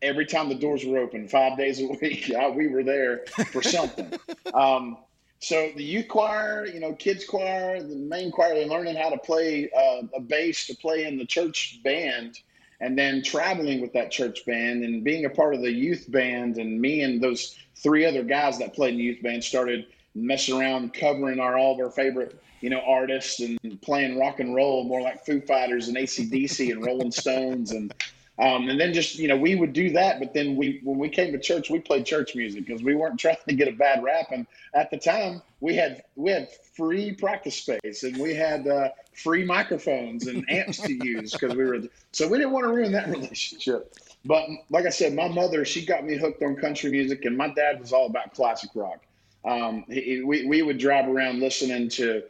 every 0.00 0.26
time 0.26 0.48
the 0.48 0.54
doors 0.54 0.84
were 0.84 0.98
open, 0.98 1.28
five 1.28 1.58
days 1.58 1.80
a 1.80 1.86
week. 2.02 2.32
I, 2.34 2.48
we 2.48 2.68
were 2.68 2.82
there 2.82 3.24
for 3.50 3.62
something. 3.62 4.12
um, 4.54 4.98
so 5.40 5.70
the 5.76 5.84
youth 5.84 6.08
choir, 6.08 6.66
you 6.66 6.80
know, 6.80 6.94
kids 6.94 7.26
choir, 7.26 7.82
the 7.82 7.96
main 7.96 8.30
choir, 8.30 8.54
they're 8.54 8.66
learning 8.66 8.96
how 8.96 9.10
to 9.10 9.18
play 9.18 9.70
uh, 9.76 10.02
a 10.14 10.20
bass 10.20 10.66
to 10.68 10.76
play 10.76 11.04
in 11.04 11.18
the 11.18 11.26
church 11.26 11.80
band, 11.84 12.38
and 12.80 12.98
then 12.98 13.22
traveling 13.22 13.82
with 13.82 13.92
that 13.92 14.10
church 14.10 14.46
band 14.46 14.84
and 14.84 15.04
being 15.04 15.26
a 15.26 15.30
part 15.30 15.54
of 15.54 15.60
the 15.60 15.70
youth 15.70 16.10
band. 16.10 16.56
And 16.56 16.80
me 16.80 17.02
and 17.02 17.22
those 17.22 17.58
three 17.76 18.06
other 18.06 18.22
guys 18.22 18.58
that 18.58 18.74
played 18.74 18.92
in 18.92 18.98
the 18.98 19.04
youth 19.04 19.22
band 19.22 19.44
started 19.44 19.86
messing 20.14 20.58
around 20.58 20.94
covering 20.94 21.40
our 21.40 21.56
all 21.56 21.74
of 21.74 21.80
our 21.80 21.90
favorite 21.90 22.40
you 22.60 22.70
know 22.70 22.80
artists 22.86 23.40
and 23.40 23.58
playing 23.82 24.18
rock 24.18 24.40
and 24.40 24.54
roll 24.54 24.84
more 24.84 25.02
like 25.02 25.24
Foo 25.26 25.40
Fighters 25.40 25.88
and 25.88 25.96
ACDC 25.96 26.72
and 26.72 26.84
Rolling 26.84 27.10
Stones 27.22 27.72
and 27.72 27.92
um, 28.38 28.68
and 28.68 28.80
then 28.80 28.92
just 28.92 29.18
you 29.18 29.28
know 29.28 29.36
we 29.36 29.54
would 29.54 29.72
do 29.72 29.90
that 29.90 30.18
but 30.18 30.34
then 30.34 30.56
we 30.56 30.80
when 30.82 30.98
we 30.98 31.08
came 31.08 31.30
to 31.32 31.38
church 31.38 31.68
we 31.68 31.78
played 31.78 32.06
church 32.06 32.34
music 32.34 32.64
because 32.66 32.82
we 32.82 32.94
weren't 32.94 33.20
trying 33.24 33.36
to 33.46 33.54
get 33.54 33.68
a 33.68 33.72
bad 33.72 34.02
rap. 34.02 34.28
And 34.32 34.46
at 34.72 34.90
the 34.90 34.96
time 34.96 35.42
we 35.60 35.76
had 35.76 36.04
we 36.16 36.30
had 36.30 36.48
free 36.74 37.12
practice 37.12 37.56
space 37.56 38.02
and 38.02 38.16
we 38.16 38.34
had 38.34 38.66
uh, 38.66 38.88
free 39.12 39.44
microphones 39.44 40.26
and 40.26 40.48
amps 40.50 40.78
to 40.78 40.92
use 41.04 41.32
because 41.32 41.54
we 41.54 41.64
were 41.64 41.80
so 42.12 42.26
we 42.28 42.38
didn't 42.38 42.52
want 42.52 42.64
to 42.64 42.72
ruin 42.72 42.92
that 42.92 43.08
relationship. 43.10 43.94
But 44.24 44.48
like 44.70 44.86
I 44.86 44.90
said 44.90 45.12
my 45.12 45.28
mother 45.28 45.66
she 45.66 45.84
got 45.84 46.04
me 46.04 46.16
hooked 46.16 46.42
on 46.42 46.56
country 46.56 46.90
music 46.90 47.26
and 47.26 47.36
my 47.36 47.48
dad 47.48 47.78
was 47.78 47.92
all 47.92 48.06
about 48.06 48.32
classic 48.32 48.70
rock 48.74 49.02
um, 49.44 49.84
he, 49.88 50.22
we, 50.22 50.46
we 50.46 50.62
would 50.62 50.78
drive 50.78 51.08
around 51.08 51.40
listening 51.40 51.88
to 51.90 52.22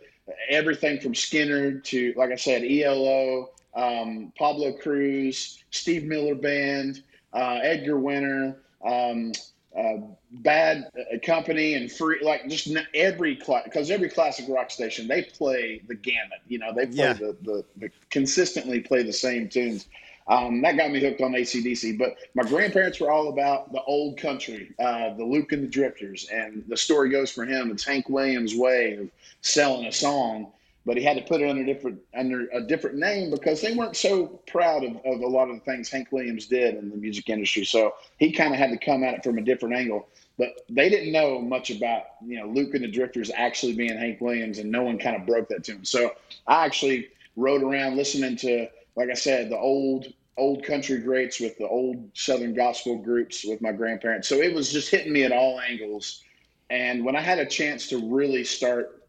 everything 0.49 1.00
from 1.00 1.12
Skynyrd 1.12 1.85
to, 1.85 2.12
like 2.16 2.30
I 2.30 2.37
said, 2.37 2.62
ELO, 2.64 3.50
um, 3.75 4.33
Pablo 4.37 4.73
Cruise, 4.73 5.62
Steve 5.71 6.04
Miller 6.04 6.35
Band, 6.35 7.02
uh, 7.33 7.61
Edgar 7.62 7.99
Winter, 7.99 8.56
um, 8.85 9.33
uh, 9.76 9.97
Bad 10.30 10.90
Company, 11.25 11.75
and 11.75 11.90
free 11.90 12.18
like 12.23 12.49
just 12.49 12.68
every 12.94 13.35
because 13.64 13.90
every 13.90 14.09
classic 14.09 14.47
rock 14.49 14.71
station 14.71 15.09
they 15.09 15.23
play 15.23 15.83
the 15.88 15.97
gamut. 15.97 16.40
You 16.47 16.59
know, 16.59 16.73
they 16.73 16.87
play 16.87 16.94
yeah. 16.94 17.12
the, 17.14 17.37
the, 17.42 17.64
the 17.76 17.90
consistently 18.11 18.80
play 18.80 19.02
the 19.02 19.12
same 19.12 19.49
tunes. 19.49 19.87
Um, 20.26 20.62
that 20.62 20.76
got 20.76 20.90
me 20.90 21.00
hooked 21.00 21.20
on 21.20 21.32
ACDC. 21.32 21.98
But 21.98 22.16
my 22.34 22.44
grandparents 22.44 22.98
were 23.00 23.10
all 23.10 23.28
about 23.28 23.72
the 23.72 23.82
old 23.82 24.18
country, 24.18 24.74
uh, 24.78 25.14
the 25.14 25.24
Luke 25.24 25.52
and 25.52 25.62
the 25.62 25.68
Drifters. 25.68 26.28
And 26.32 26.64
the 26.68 26.76
story 26.76 27.10
goes 27.10 27.30
for 27.30 27.44
him, 27.44 27.70
it's 27.70 27.84
Hank 27.84 28.08
Williams' 28.08 28.54
way 28.54 28.94
of 28.94 29.10
selling 29.42 29.86
a 29.86 29.92
song. 29.92 30.52
But 30.86 30.98
he 30.98 31.02
had 31.02 31.16
to 31.16 31.22
put 31.22 31.40
it 31.40 31.48
under 31.48 31.64
different 31.64 31.98
under 32.14 32.46
a 32.52 32.60
different 32.60 32.96
name 32.96 33.30
because 33.30 33.62
they 33.62 33.74
weren't 33.74 33.96
so 33.96 34.26
proud 34.46 34.84
of, 34.84 34.96
of 35.06 35.20
a 35.20 35.26
lot 35.26 35.48
of 35.48 35.54
the 35.54 35.60
things 35.62 35.90
Hank 35.90 36.12
Williams 36.12 36.46
did 36.46 36.74
in 36.74 36.90
the 36.90 36.96
music 36.96 37.30
industry. 37.30 37.64
So 37.64 37.94
he 38.18 38.32
kind 38.32 38.52
of 38.52 38.58
had 38.58 38.70
to 38.70 38.76
come 38.76 39.02
at 39.02 39.14
it 39.14 39.24
from 39.24 39.38
a 39.38 39.42
different 39.42 39.76
angle. 39.76 40.06
But 40.36 40.48
they 40.68 40.90
didn't 40.90 41.12
know 41.12 41.40
much 41.40 41.70
about 41.70 42.02
you 42.26 42.38
know 42.38 42.48
Luke 42.48 42.74
and 42.74 42.84
the 42.84 42.88
Drifters 42.88 43.30
actually 43.34 43.72
being 43.72 43.96
Hank 43.96 44.20
Williams, 44.20 44.58
and 44.58 44.70
no 44.70 44.82
one 44.82 44.98
kind 44.98 45.16
of 45.16 45.24
broke 45.26 45.48
that 45.48 45.64
to 45.64 45.72
him. 45.72 45.86
So 45.86 46.12
I 46.46 46.66
actually 46.66 47.08
rode 47.34 47.62
around 47.62 47.96
listening 47.96 48.36
to 48.36 48.68
like 48.96 49.10
I 49.10 49.14
said, 49.14 49.50
the 49.50 49.58
old 49.58 50.12
old 50.36 50.64
country 50.64 50.98
greats 50.98 51.38
with 51.38 51.56
the 51.58 51.68
old 51.68 52.10
Southern 52.14 52.54
gospel 52.54 52.98
groups 52.98 53.44
with 53.44 53.60
my 53.62 53.72
grandparents. 53.72 54.28
So 54.28 54.40
it 54.40 54.52
was 54.52 54.72
just 54.72 54.90
hitting 54.90 55.12
me 55.12 55.22
at 55.22 55.32
all 55.32 55.60
angles. 55.60 56.22
And 56.70 57.04
when 57.04 57.14
I 57.14 57.20
had 57.20 57.38
a 57.38 57.46
chance 57.46 57.88
to 57.88 57.98
really 58.12 58.42
start 58.42 59.02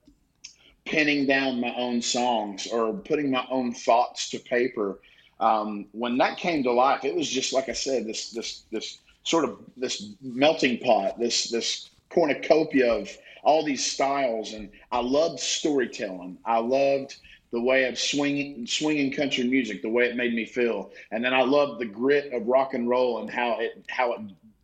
pinning 0.86 1.26
down 1.26 1.60
my 1.60 1.74
own 1.76 2.02
songs 2.02 2.68
or 2.68 2.94
putting 2.94 3.32
my 3.32 3.44
own 3.50 3.74
thoughts 3.74 4.30
to 4.30 4.40
paper, 4.40 5.00
um, 5.40 5.88
when 5.94 6.18
that 6.18 6.38
came 6.38 6.64
to 6.64 6.72
life, 6.72 7.04
it 7.04 7.16
was 7.16 7.28
just 7.28 7.54
like 7.54 7.70
I 7.70 7.74
said, 7.74 8.06
this 8.06 8.32
this 8.32 8.64
this 8.72 9.00
sort 9.24 9.46
of 9.46 9.60
this 9.76 10.12
melting 10.22 10.78
pot, 10.80 11.20
this 11.20 11.50
this 11.50 11.90
cornucopia 12.10 12.94
of 12.94 13.10
all 13.44 13.64
these 13.64 13.86
styles, 13.86 14.54
and 14.54 14.70
I 14.92 15.02
loved 15.02 15.40
storytelling. 15.40 16.38
I 16.46 16.60
loved 16.60 17.18
the 17.52 17.62
way 17.62 17.86
of 17.86 17.98
swinging 17.98 18.68
swinging 18.68 19.12
country 19.12 19.46
music, 19.46 19.82
the 19.82 19.90
way 19.90 20.06
it 20.06 20.16
made 20.16 20.34
me 20.34 20.46
feel, 20.46 20.92
and 21.12 21.24
then 21.24 21.34
I 21.34 21.44
loved 21.44 21.80
the 21.80 21.86
grit 21.86 22.34
of 22.34 22.48
rock 22.48 22.74
and 22.74 22.90
roll 22.90 23.20
and 23.20 23.30
how 23.30 23.60
it 23.60 23.84
how 23.90 24.14
it 24.14 24.20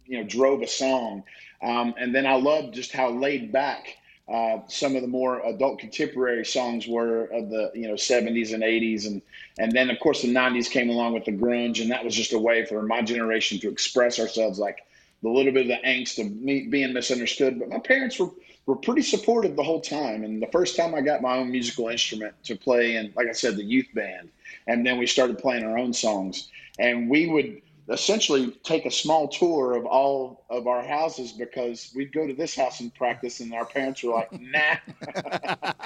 you 0.05 0.17
know 0.17 0.23
drove 0.27 0.61
a 0.61 0.67
song, 0.67 1.23
um, 1.61 1.93
and 1.97 2.13
then 2.13 2.25
I 2.25 2.35
loved 2.35 2.73
just 2.73 2.91
how 2.91 3.09
laid 3.09 3.51
back 3.51 3.97
uh, 4.31 4.59
some 4.67 4.95
of 4.95 5.01
the 5.01 5.07
more 5.07 5.45
adult 5.45 5.79
contemporary 5.79 6.45
songs 6.45 6.87
were 6.87 7.25
of 7.25 7.49
the 7.49 7.71
you 7.73 7.87
know 7.87 7.95
70s 7.95 8.53
and 8.53 8.63
80s 8.63 9.05
and 9.05 9.21
and 9.59 9.71
then 9.73 9.89
of 9.89 9.99
course 9.99 10.21
the 10.21 10.33
90s 10.33 10.69
came 10.69 10.89
along 10.89 11.13
with 11.13 11.25
the 11.25 11.33
grunge. 11.33 11.81
And 11.81 11.91
that 11.91 12.05
was 12.05 12.15
just 12.15 12.31
a 12.31 12.39
way 12.39 12.65
for 12.65 12.81
my 12.81 13.01
generation 13.01 13.59
to 13.59 13.69
express 13.69 14.19
ourselves 14.19 14.57
like 14.57 14.79
the 15.21 15.29
little 15.29 15.51
bit 15.51 15.63
of 15.63 15.67
the 15.67 15.87
angst 15.87 16.17
of 16.19 16.31
me 16.33 16.67
being 16.67 16.93
misunderstood. 16.93 17.59
But 17.59 17.69
my 17.69 17.79
parents 17.79 18.19
were 18.19 18.29
were 18.65 18.75
pretty 18.75 19.01
supportive 19.01 19.55
the 19.55 19.63
whole 19.63 19.81
time 19.81 20.23
and 20.23 20.41
the 20.41 20.47
first 20.47 20.75
time 20.75 20.93
I 20.95 21.01
got 21.01 21.21
my 21.21 21.37
own 21.37 21.51
musical 21.51 21.89
instrument 21.89 22.33
to 22.43 22.55
play 22.55 22.95
in 22.95 23.11
like 23.15 23.27
I 23.27 23.33
said 23.33 23.55
the 23.55 23.63
youth 23.63 23.87
band 23.93 24.29
and 24.67 24.85
then 24.85 24.97
we 24.97 25.07
started 25.07 25.39
playing 25.39 25.63
our 25.63 25.77
own 25.77 25.93
songs 25.93 26.49
and 26.79 27.09
we 27.09 27.27
would 27.27 27.61
essentially 27.91 28.51
take 28.63 28.85
a 28.85 28.91
small 28.91 29.27
tour 29.27 29.75
of 29.75 29.85
all 29.85 30.45
of 30.49 30.67
our 30.67 30.81
houses 30.81 31.31
because 31.31 31.91
we'd 31.95 32.13
go 32.13 32.25
to 32.25 32.33
this 32.33 32.55
house 32.55 32.79
and 32.79 32.93
practice, 32.93 33.39
and 33.39 33.53
our 33.53 33.65
parents 33.65 34.03
were 34.03 34.13
like, 34.13 34.31
"Nah," 34.39 34.77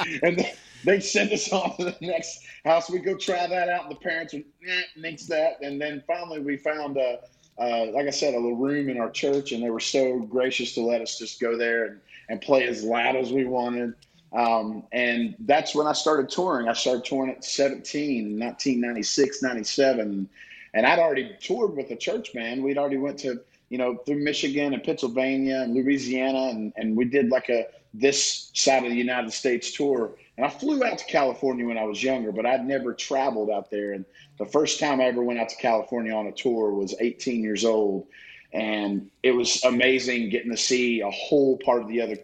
and 0.24 0.46
they'd 0.84 1.02
send 1.02 1.32
us 1.32 1.52
on 1.54 1.76
to 1.78 1.86
the 1.86 1.98
next 2.02 2.46
house. 2.64 2.90
We'd 2.90 3.06
go 3.06 3.16
try 3.16 3.48
that 3.48 3.70
out, 3.70 3.84
and 3.84 3.92
the 3.92 4.00
parents 4.00 4.34
would 4.34 4.46
nah, 4.62 4.82
nix 4.96 5.26
that, 5.28 5.62
and 5.62 5.82
then 5.82 6.04
finally 6.08 6.40
we 6.40 6.58
found 6.58 6.98
a. 6.98 7.20
Uh, 7.58 7.86
like 7.94 8.06
I 8.06 8.10
said, 8.10 8.34
a 8.34 8.38
little 8.38 8.58
room 8.58 8.90
in 8.90 9.00
our 9.00 9.10
church, 9.10 9.54
and 9.54 9.64
they 9.64 9.70
were 9.70 9.80
so 9.80 10.20
gracious 10.20 10.74
to 10.74 10.82
let 10.82 11.00
us 11.00 11.18
just 11.18 11.40
go 11.40 11.56
there 11.56 11.86
and, 11.86 12.02
and 12.30 12.42
play 12.42 12.68
as 12.68 12.84
loud 12.84 13.16
as 13.16 13.32
we 13.32 13.46
wanted. 13.46 13.94
Um, 14.34 14.84
and 14.92 15.36
that's 15.40 15.74
when 15.74 15.88
I 15.88 15.94
started 15.94 16.30
touring. 16.30 16.68
I 16.68 16.74
started 16.74 17.06
touring 17.06 17.32
at 17.32 17.44
17, 17.46 18.40
1996, 18.40 19.42
97 19.42 20.30
and 20.76 20.86
I'd 20.86 21.00
already 21.00 21.36
toured 21.42 21.76
with 21.76 21.90
a 21.90 21.96
church 21.96 22.34
band. 22.34 22.62
We'd 22.62 22.78
already 22.78 22.98
went 22.98 23.18
to 23.20 23.42
you 23.70 23.80
know 23.80 23.96
through 24.06 24.24
Michigan 24.24 24.74
and 24.74 24.84
Pennsylvania 24.84 25.62
and 25.62 25.74
Louisiana, 25.74 26.50
and 26.50 26.74
and 26.76 26.96
we 26.96 27.06
did 27.06 27.30
like 27.30 27.50
a 27.50 27.68
this 27.94 28.52
side 28.54 28.84
of 28.84 28.92
the 28.92 28.98
United 28.98 29.32
States 29.32 29.72
tour. 29.72 30.12
And 30.38 30.46
I 30.46 30.50
flew 30.50 30.84
out 30.84 30.98
to 30.98 31.06
California 31.06 31.66
when 31.66 31.78
I 31.78 31.86
was 31.86 32.04
younger, 32.04 32.34
but 32.34 32.46
I'd 32.46 32.68
never 32.68 32.94
traveled 32.94 33.50
out 33.50 33.72
there. 33.72 33.94
And 33.94 34.04
the 34.38 34.46
first 34.46 34.82
time 34.82 35.00
I 35.00 35.06
ever 35.06 35.24
went 35.24 35.40
out 35.40 35.48
to 35.48 35.56
California 35.56 36.14
on 36.14 36.28
a 36.28 36.34
tour 36.34 36.72
was 36.72 36.94
18 37.00 37.42
years 37.42 37.64
old, 37.64 38.06
and 38.54 39.10
it 39.24 39.32
was 39.32 39.64
amazing 39.64 40.30
getting 40.30 40.52
to 40.52 40.58
see 40.58 41.02
a 41.02 41.10
whole 41.12 41.58
part 41.58 41.82
of 41.82 41.88
the 41.88 42.02
other. 42.02 42.18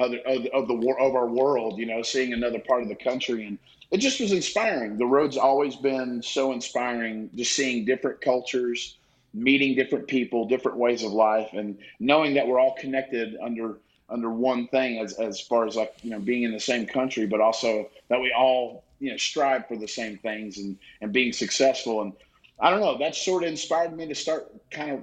Of 0.00 0.12
the, 0.12 0.52
of 0.54 0.68
the 0.68 0.94
of 1.00 1.16
our 1.16 1.26
world, 1.26 1.76
you 1.76 1.86
know, 1.86 2.02
seeing 2.02 2.32
another 2.32 2.60
part 2.60 2.84
of 2.84 2.88
the 2.88 2.94
country, 2.94 3.48
and 3.48 3.58
it 3.90 3.98
just 3.98 4.20
was 4.20 4.30
inspiring. 4.30 4.96
The 4.96 5.06
road's 5.06 5.36
always 5.36 5.74
been 5.74 6.22
so 6.22 6.52
inspiring, 6.52 7.30
just 7.34 7.52
seeing 7.52 7.84
different 7.84 8.20
cultures, 8.20 8.96
meeting 9.34 9.74
different 9.74 10.06
people, 10.06 10.46
different 10.46 10.78
ways 10.78 11.02
of 11.02 11.12
life, 11.12 11.50
and 11.52 11.78
knowing 11.98 12.34
that 12.34 12.46
we're 12.46 12.60
all 12.60 12.74
connected 12.78 13.36
under 13.42 13.78
under 14.10 14.30
one 14.30 14.68
thing 14.68 14.98
as 14.98 15.14
as 15.14 15.40
far 15.40 15.66
as 15.66 15.76
like 15.76 15.94
you 16.02 16.10
know 16.10 16.20
being 16.20 16.42
in 16.42 16.52
the 16.52 16.60
same 16.60 16.86
country, 16.86 17.26
but 17.26 17.40
also 17.40 17.88
that 18.08 18.20
we 18.20 18.32
all 18.32 18.84
you 19.00 19.10
know 19.10 19.16
strive 19.16 19.66
for 19.66 19.76
the 19.76 19.88
same 19.88 20.18
things 20.18 20.58
and 20.58 20.78
and 21.00 21.12
being 21.12 21.32
successful. 21.32 22.02
And 22.02 22.12
I 22.60 22.70
don't 22.70 22.80
know, 22.80 22.98
that 22.98 23.14
sort 23.14 23.44
of 23.44 23.50
inspired 23.50 23.96
me 23.96 24.06
to 24.06 24.14
start 24.14 24.50
kind 24.70 24.92
of 24.92 25.00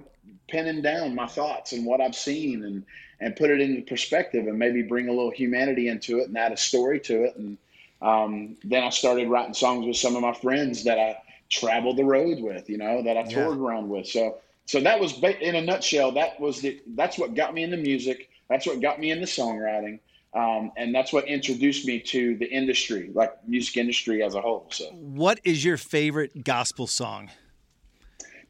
pinning 0.48 0.82
down 0.82 1.16
my 1.16 1.28
thoughts 1.28 1.74
and 1.74 1.86
what 1.86 2.02
I've 2.02 2.16
seen 2.16 2.64
and 2.64 2.86
and 3.20 3.36
put 3.36 3.50
it 3.50 3.62
into 3.62 3.82
perspective 3.82 4.48
and 4.48 4.60
maybe 4.60 4.82
bring 4.82 5.08
a 5.08 5.12
little 5.12 5.32
humanity 5.32 5.88
into 5.88 6.20
it 6.20 6.28
and 6.28 6.38
add 6.38 6.52
a 6.52 6.58
story 6.58 7.00
to 7.00 7.24
it 7.24 7.36
and 7.38 7.58
um, 8.02 8.58
then 8.64 8.84
I 8.84 8.90
started 8.90 9.30
writing 9.30 9.54
songs 9.54 9.86
with 9.86 9.98
some 9.98 10.16
of 10.16 10.22
my 10.22 10.34
friends 10.34 10.84
that 10.84 11.00
I 11.00 11.18
traveled 11.50 11.98
the 11.98 12.04
road 12.04 12.40
with, 12.40 12.70
you 12.70 12.78
know, 12.78 13.02
that 13.04 13.18
I 13.18 13.24
toured 13.24 13.58
yeah. 13.58 13.66
around 13.66 13.90
with. 13.90 14.08
So, 14.08 14.38
so 14.66 14.80
that 14.82 15.00
was 15.00 15.22
in 15.24 15.56
a 15.56 15.62
nutshell. 15.62 16.12
That 16.12 16.40
was 16.40 16.62
the 16.62 16.82
that's 16.96 17.18
what 17.18 17.36
got 17.36 17.54
me 17.54 17.64
into 17.64 17.78
music. 17.78 18.30
That's 18.50 18.68
what 18.68 18.82
got 18.82 19.00
me 19.00 19.12
into 19.12 19.26
songwriting. 19.26 20.00
Um, 20.34 20.72
and 20.76 20.94
that's 20.94 21.14
what 21.14 21.28
introduced 21.28 21.88
me 21.88 22.00
to 22.02 22.36
the 22.38 22.46
industry, 22.46 23.10
like 23.14 23.34
music 23.48 23.78
industry 23.78 24.22
as 24.22 24.36
a 24.36 24.42
whole. 24.42 24.68
So, 24.70 24.86
what 24.92 25.40
is 25.46 25.64
your 25.64 25.78
favorite 25.78 26.44
gospel 26.44 26.88
song? 26.88 27.32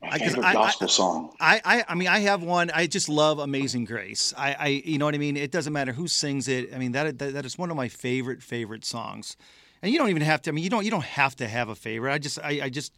My 0.02 0.18
favorite 0.18 0.46
I, 0.46 0.54
gospel 0.54 0.86
I, 0.86 0.90
song. 0.90 1.36
I, 1.40 1.62
I, 1.66 1.84
I 1.90 1.96
mean, 1.96 2.08
I 2.08 2.20
have 2.20 2.44
one. 2.44 2.70
I 2.72 2.88
just 2.88 3.10
love 3.10 3.40
"Amazing 3.40 3.86
Grace." 3.86 4.34
I, 4.38 4.54
I, 4.54 4.68
you 4.68 4.98
know 4.98 5.06
what 5.06 5.16
I 5.16 5.18
mean. 5.18 5.38
It 5.38 5.52
doesn't 5.52 5.74
matter 5.74 5.94
who 5.94 6.08
sings 6.08 6.48
it. 6.48 6.74
I 6.74 6.78
mean, 6.78 6.92
that, 6.92 7.18
that 7.20 7.34
that 7.34 7.46
is 7.46 7.58
one 7.58 7.72
of 7.72 7.78
my 7.78 7.88
favorite 7.88 8.44
favorite 8.44 8.86
songs. 8.86 9.36
And 9.82 9.92
you 9.92 9.98
don't 9.98 10.10
even 10.10 10.22
have 10.22 10.42
to. 10.44 10.52
I 10.52 10.54
mean, 10.54 10.64
you 10.64 10.70
don't 10.70 10.86
you 10.86 10.92
don't 10.92 11.04
have 11.04 11.36
to 11.38 11.48
have 11.48 11.70
a 11.70 11.76
favorite. 11.76 12.14
I 12.14 12.18
just 12.18 12.40
I, 12.40 12.62
I 12.64 12.70
just 12.70 12.94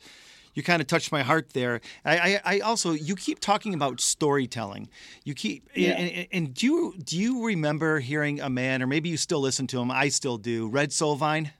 you 0.57 0.63
kind 0.63 0.81
of 0.81 0.87
touched 0.87 1.11
my 1.11 1.21
heart 1.21 1.51
there. 1.53 1.81
I, 2.03 2.17
I, 2.17 2.41
I, 2.43 2.59
also 2.61 2.91
you 2.91 3.15
keep 3.15 3.39
talking 3.39 3.75
about 3.75 4.01
storytelling. 4.01 4.89
You 5.23 5.35
keep 5.35 5.69
yeah. 5.75 5.91
and, 5.91 6.27
and, 6.31 6.53
do 6.53 6.65
you 6.65 6.95
do 6.97 7.15
you 7.15 7.45
remember 7.45 7.99
hearing 7.99 8.41
a 8.41 8.49
man, 8.49 8.81
or 8.81 8.87
maybe 8.87 9.07
you 9.07 9.17
still 9.17 9.39
listen 9.39 9.67
to 9.67 9.79
him? 9.79 9.91
I 9.91 10.09
still 10.09 10.37
do. 10.37 10.67
Red 10.67 10.89
Sovine. 10.89 11.51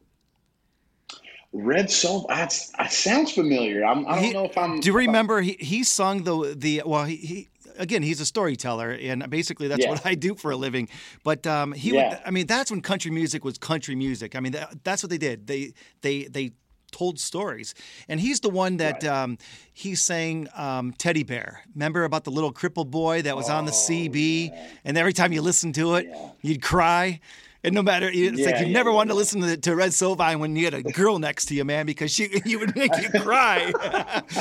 Red 1.64 1.90
Soul. 1.90 2.26
That, 2.30 2.52
sounds 2.52 3.32
familiar. 3.32 3.84
I'm, 3.84 4.08
I 4.08 4.20
do 4.20 4.26
not 4.28 4.34
know 4.34 4.46
if 4.46 4.58
I'm. 4.58 4.80
Do 4.80 4.88
you 4.88 4.96
remember 4.96 5.42
he, 5.42 5.58
he 5.60 5.84
sung 5.84 6.24
the 6.24 6.56
the 6.56 6.84
well 6.86 7.06
he, 7.06 7.16
he 7.16 7.50
again 7.78 8.04
he's 8.04 8.22
a 8.22 8.26
storyteller 8.26 8.92
and 8.92 9.30
basically 9.30 9.68
that's 9.68 9.84
yeah. 9.84 9.92
what 9.92 10.06
I 10.06 10.16
do 10.16 10.36
for 10.36 10.52
a 10.52 10.56
living. 10.56 10.90
But 11.24 11.46
um, 11.48 11.74
he 11.74 11.94
yeah. 11.94 12.10
would. 12.10 12.20
I 12.26 12.32
mean 12.32 12.48
that's 12.48 12.72
when 12.72 12.82
country 12.82 13.12
music 13.12 13.44
was 13.44 13.58
country 13.58 13.96
music. 13.96 14.36
I 14.36 14.40
mean 14.40 14.54
that, 14.54 14.84
that's 14.84 15.04
what 15.04 15.10
they 15.10 15.18
did. 15.18 15.48
They 15.48 15.74
they 16.02 16.26
they 16.26 16.52
told 16.92 17.20
stories. 17.20 17.74
And 18.08 18.20
he's 18.20 18.40
the 18.40 18.50
one 18.50 18.78
that 18.78 19.04
right. 19.04 19.06
um, 19.06 19.38
he 19.74 19.96
sang 19.96 20.48
um, 20.56 20.94
Teddy 20.94 21.24
Bear. 21.24 21.62
Remember 21.74 22.04
about 22.04 22.24
the 22.24 22.32
little 22.32 22.52
crippled 22.52 22.92
boy 22.92 23.22
that 23.24 23.36
was 23.36 23.50
oh, 23.50 23.56
on 23.56 23.66
the 23.66 23.72
CB? 23.72 24.50
Yeah. 24.50 24.68
And 24.86 24.98
every 24.98 25.14
time 25.14 25.34
you 25.34 25.42
listened 25.42 25.76
to 25.76 25.96
it, 25.96 26.08
yeah. 26.10 26.30
you'd 26.42 26.62
cry. 26.62 27.20
And 27.64 27.74
no 27.74 27.82
matter, 27.82 28.10
it's 28.12 28.40
yeah, 28.40 28.46
like 28.46 28.60
you 28.60 28.68
yeah, 28.68 28.74
never 28.74 28.90
yeah, 28.90 28.96
wanted 28.96 29.10
to 29.10 29.16
listen 29.16 29.42
to, 29.42 29.58
to 29.58 29.76
Red 29.76 29.92
Sovine 29.92 30.40
when 30.40 30.56
you 30.56 30.66
had 30.66 30.74
a 30.74 30.84
girl 30.84 31.20
next 31.20 31.46
to 31.46 31.56
you, 31.56 31.66
man, 31.66 31.86
because 31.86 32.12
she 32.12 32.30
you 32.46 32.60
would 32.60 32.76
make 32.76 32.92
you 33.02 33.10
cry. 33.20 33.72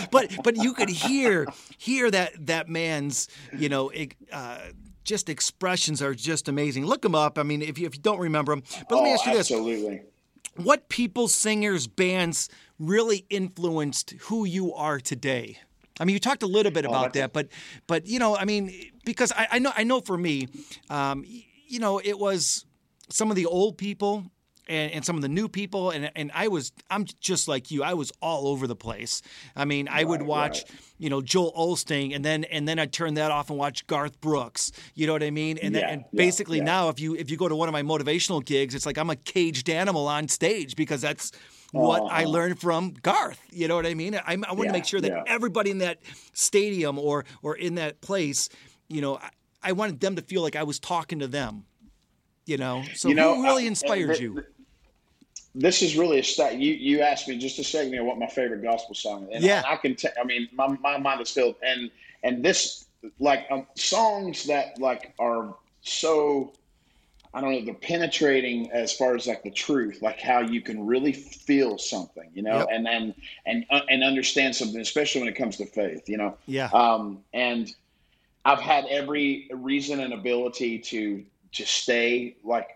but 0.11 0.37
but 0.43 0.57
you 0.57 0.75
could 0.75 0.91
hear 0.91 1.47
hear 1.79 2.11
that 2.11 2.47
that 2.47 2.69
man's 2.69 3.29
you 3.57 3.69
know. 3.69 3.91
Uh, 4.33 4.59
just 5.05 5.29
expressions 5.29 6.03
are 6.03 6.15
just 6.15 6.49
amazing. 6.49 6.85
Look 6.85 7.03
them 7.03 7.15
up. 7.15 7.39
I 7.39 7.45
mean, 7.45 7.63
if 7.63 7.79
you, 7.79 7.87
if 7.87 7.95
you 7.95 8.03
don't 8.03 8.19
remember 8.19 8.53
them, 8.53 8.65
but 8.89 8.97
let 8.97 9.05
me 9.05 9.11
oh, 9.11 9.15
ask 9.15 9.25
you 9.25 9.33
this: 9.35 9.53
absolutely. 9.53 10.03
What 10.57 10.89
people, 10.89 11.29
singers, 11.29 11.87
bands 11.87 12.49
really 12.79 13.25
influenced 13.31 14.15
who 14.23 14.45
you 14.45 14.75
are 14.75 14.99
today? 14.99 15.59
I 15.99 16.05
mean, 16.05 16.15
you 16.15 16.21
talked 16.21 16.43
a 16.43 16.47
little 16.47 16.73
bit 16.73 16.85
oh, 16.85 16.91
about 16.91 17.09
oh, 17.17 17.21
that, 17.21 17.33
but 17.33 17.49
but 17.87 18.07
you 18.07 18.19
know, 18.19 18.37
I 18.37 18.45
mean, 18.45 18.91
because 19.05 19.33
I, 19.33 19.49
I 19.53 19.59
know 19.59 19.73
I 19.77 19.85
know 19.85 20.01
for 20.01 20.17
me, 20.19 20.49
um, 20.91 21.25
you 21.25 21.79
know, 21.79 21.99
it 21.99 22.19
was 22.19 22.66
some 23.09 23.31
of 23.31 23.37
the 23.37 23.47
old 23.47 23.79
people 23.79 24.25
and, 24.69 24.91
and, 24.91 25.05
some 25.05 25.15
of 25.15 25.23
the 25.23 25.29
new 25.29 25.49
people 25.49 25.91
and 25.91 26.11
and 26.17 26.33
I 26.35 26.49
was 26.49 26.73
I'm 26.91 27.05
just 27.21 27.47
like 27.47 27.71
you 27.71 27.85
I 27.85 27.95
was 27.95 28.13
all 28.21 28.49
over 28.49 28.67
the 28.67 28.75
place 28.75 29.23
I 29.55 29.65
mean 29.65 29.89
I 29.89 30.03
would 30.03 30.23
watch 30.23 30.65
right. 30.65 30.81
you 30.99 31.09
know 31.09 31.23
Joel 31.23 31.53
Osteen 31.53 32.15
and 32.15 32.25
then 32.25 32.45
and 32.45 32.67
then 32.67 32.79
I'd 32.79 32.93
turn 32.93 33.15
that 33.15 33.31
off 33.31 33.49
and 33.49 33.59
watch 33.59 33.87
Garth 33.87 34.21
Brooks 34.21 34.73
you 34.95 35.07
know 35.07 35.13
what 35.13 35.23
I 35.23 35.31
mean 35.31 35.59
and, 35.59 35.75
yeah, 35.75 35.83
then, 35.83 35.91
and 35.91 36.05
basically 36.13 36.59
yeah, 36.59 36.65
yeah. 36.65 36.73
now 36.73 36.89
if 36.89 36.99
you 36.99 37.15
if 37.15 37.31
you 37.31 37.37
go 37.37 37.49
to 37.49 37.55
one 37.55 37.69
of 37.69 37.73
my 37.73 37.83
motivational 37.83 38.45
gigs 38.45 38.75
it's 38.75 38.87
like 38.87 38.99
I'm 38.99 39.11
a 39.11 39.17
caged 39.17 39.71
animal 39.71 40.09
on 40.09 40.27
stage 40.27 40.75
because 40.75 41.01
that's 41.01 41.31
what 41.73 42.03
uh-huh. 42.03 42.11
I 42.13 42.25
learned 42.25 42.61
from 42.61 42.91
Garth. 43.03 43.41
You 43.51 43.69
know 43.69 43.77
what 43.77 43.87
I 43.87 43.95
mean? 43.95 44.15
I, 44.15 44.21
I 44.27 44.53
want 44.53 44.69
to 44.69 44.73
make 44.73 44.85
sure 44.85 45.01
that 45.01 45.25
everybody 45.27 45.71
in 45.71 45.79
that 45.79 45.99
stadium 46.33 46.99
or 46.99 47.25
or 47.43 47.57
in 47.57 47.77
that 47.77 48.01
place, 48.01 48.49
you 48.89 49.01
know, 49.01 49.17
I, 49.17 49.31
I 49.63 49.73
wanted 49.73 50.01
them 50.01 50.17
to 50.17 50.23
feel 50.23 50.43
like 50.43 50.57
I 50.57 50.63
was 50.63 50.79
talking 50.79 51.19
to 51.21 51.27
them. 51.27 51.65
You 52.47 52.57
know, 52.57 52.85
so 52.95 53.09
you 53.09 53.15
know, 53.15 53.35
who 53.35 53.43
really 53.43 53.67
inspires 53.67 54.21
you? 54.21 54.45
This 55.55 55.83
is 55.83 55.97
really 55.97 56.21
a 56.21 56.25
stat. 56.25 56.59
You 56.59 56.73
you 56.75 57.01
asked 57.01 57.29
me 57.29 57.39
just 57.39 57.59
a 57.59 57.65
second 57.65 57.93
ago 57.93 58.05
what 58.05 58.19
my 58.19 58.29
favorite 58.29 58.63
gospel 58.63 58.95
song 58.95 59.25
is. 59.25 59.37
And 59.37 59.45
yeah, 59.45 59.63
I, 59.67 59.75
I 59.75 59.77
can. 59.77 59.97
T- 59.97 60.09
I 60.21 60.25
mean, 60.25 60.49
my 60.53 60.69
my 60.69 60.97
mind 60.97 61.21
is 61.21 61.31
filled, 61.31 61.57
and 61.63 61.91
and 62.23 62.45
this 62.45 62.87
like 63.19 63.47
um, 63.51 63.67
songs 63.75 64.45
that 64.45 64.79
like 64.79 65.13
are 65.19 65.55
so 65.83 66.53
I 67.37 67.41
don't 67.43 67.53
know, 67.53 67.65
they're 67.67 67.75
penetrating 67.75 68.71
as 68.71 68.95
far 68.95 69.15
as 69.15 69.27
like 69.27 69.43
the 69.43 69.51
truth, 69.51 70.01
like 70.01 70.21
how 70.21 70.41
you 70.41 70.63
can 70.63 70.87
really 70.87 71.13
feel 71.13 71.77
something, 71.77 72.31
you 72.33 72.43
know, 72.43 72.61
yep. 72.61 72.69
and 72.71 72.89
and 72.89 73.15
and 73.45 73.67
uh, 73.71 73.83
and 73.91 74.03
understand 74.03 74.57
something, 74.57 74.81
especially 74.81 75.21
when 75.21 75.29
it 75.29 75.37
comes 75.37 75.59
to 75.59 75.67
faith, 75.67 76.09
you 76.09 76.17
know. 76.17 76.37
Yeah. 76.47 76.71
Um, 76.73 77.25
and 77.35 77.71
I've 78.47 78.61
had 78.61 78.87
every 78.87 79.51
reason 79.53 80.01
and 80.01 80.15
ability 80.15 80.79
to 80.79 81.25
to 81.57 81.67
stay 81.67 82.37
like 82.45 82.69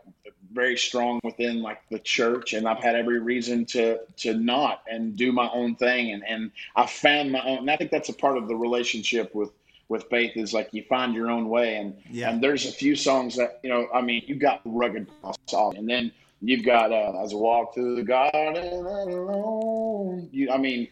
very 0.53 0.77
strong 0.77 1.21
within 1.23 1.63
like 1.63 1.81
the 1.91 1.99
church. 1.99 2.53
And 2.53 2.67
I've 2.67 2.83
had 2.83 2.97
every 2.97 3.21
reason 3.21 3.65
to 3.67 4.01
to 4.19 4.35
not 4.35 4.83
and 4.91 5.17
do 5.17 5.33
my 5.33 5.49
own 5.53 5.77
thing. 5.77 6.13
And 6.13 6.25
and 6.27 6.51
I 6.77 6.87
found 6.87 7.33
my 7.33 7.41
own 7.41 7.59
and 7.59 7.71
I 7.71 7.77
think 7.77 7.91
that's 7.91 8.09
a 8.09 8.15
part 8.15 8.37
of 8.37 8.49
the 8.49 8.57
relationship 8.57 9.35
with 9.35 9.51
with 9.89 10.05
faith 10.09 10.37
is 10.37 10.55
like 10.55 10.73
you 10.73 10.85
find 10.89 11.15
your 11.15 11.31
own 11.31 11.49
way. 11.49 11.77
And 11.77 11.97
yeah. 12.11 12.31
and 12.31 12.43
there's 12.43 12.67
a 12.67 12.73
few 12.73 12.97
songs 12.97 13.37
that 13.37 13.61
you 13.63 13.71
know 13.71 13.89
I 13.95 14.01
mean 14.01 14.23
you 14.27 14.35
got 14.37 14.61
rugged 14.65 15.09
song. 15.47 15.77
And 15.77 15.89
then 15.89 16.13
you've 16.41 16.65
got 16.65 16.93
uh, 16.93 17.23
as 17.23 17.33
I 17.33 17.37
walk 17.37 17.75
through 17.75 17.97
the 17.97 18.03
garden 18.03 18.57
alone. 18.57 20.29
You 20.33 20.51
I 20.51 20.59
mean 20.59 20.89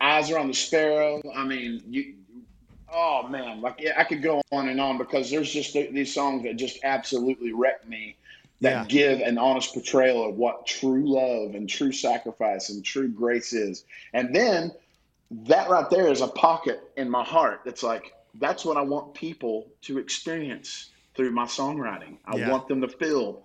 eyes 0.00 0.30
are 0.30 0.38
on 0.38 0.48
the 0.48 0.54
sparrow. 0.54 1.22
I 1.34 1.44
mean 1.44 1.82
you 1.88 2.14
Oh 2.94 3.26
man, 3.28 3.60
like 3.60 3.76
yeah, 3.78 3.94
I 3.96 4.04
could 4.04 4.22
go 4.22 4.40
on 4.52 4.68
and 4.68 4.80
on 4.80 4.98
because 4.98 5.30
there's 5.30 5.52
just 5.52 5.72
these 5.72 6.14
songs 6.14 6.44
that 6.44 6.54
just 6.56 6.78
absolutely 6.84 7.52
wreck 7.52 7.86
me 7.88 8.16
that 8.60 8.70
Yeah. 8.70 8.84
give 8.88 9.20
an 9.20 9.36
honest 9.36 9.74
portrayal 9.74 10.28
of 10.28 10.36
what 10.36 10.66
true 10.66 11.02
love 11.04 11.54
and 11.54 11.68
true 11.68 11.92
sacrifice 11.92 12.70
and 12.70 12.84
true 12.84 13.08
grace 13.08 13.52
is. 13.52 13.84
And 14.12 14.34
then 14.34 14.72
that 15.30 15.68
right 15.68 15.90
there 15.90 16.08
is 16.08 16.20
a 16.20 16.28
pocket 16.28 16.80
in 16.96 17.10
my 17.10 17.24
heart 17.24 17.62
that's 17.64 17.82
like, 17.82 18.12
that's 18.38 18.64
what 18.64 18.76
I 18.76 18.82
want 18.82 19.14
people 19.14 19.66
to 19.82 19.98
experience 19.98 20.90
through 21.16 21.32
my 21.32 21.46
songwriting. 21.46 22.18
I 22.24 22.36
Yeah. 22.36 22.50
want 22.50 22.68
them 22.68 22.80
to 22.82 22.88
feel 22.88 23.44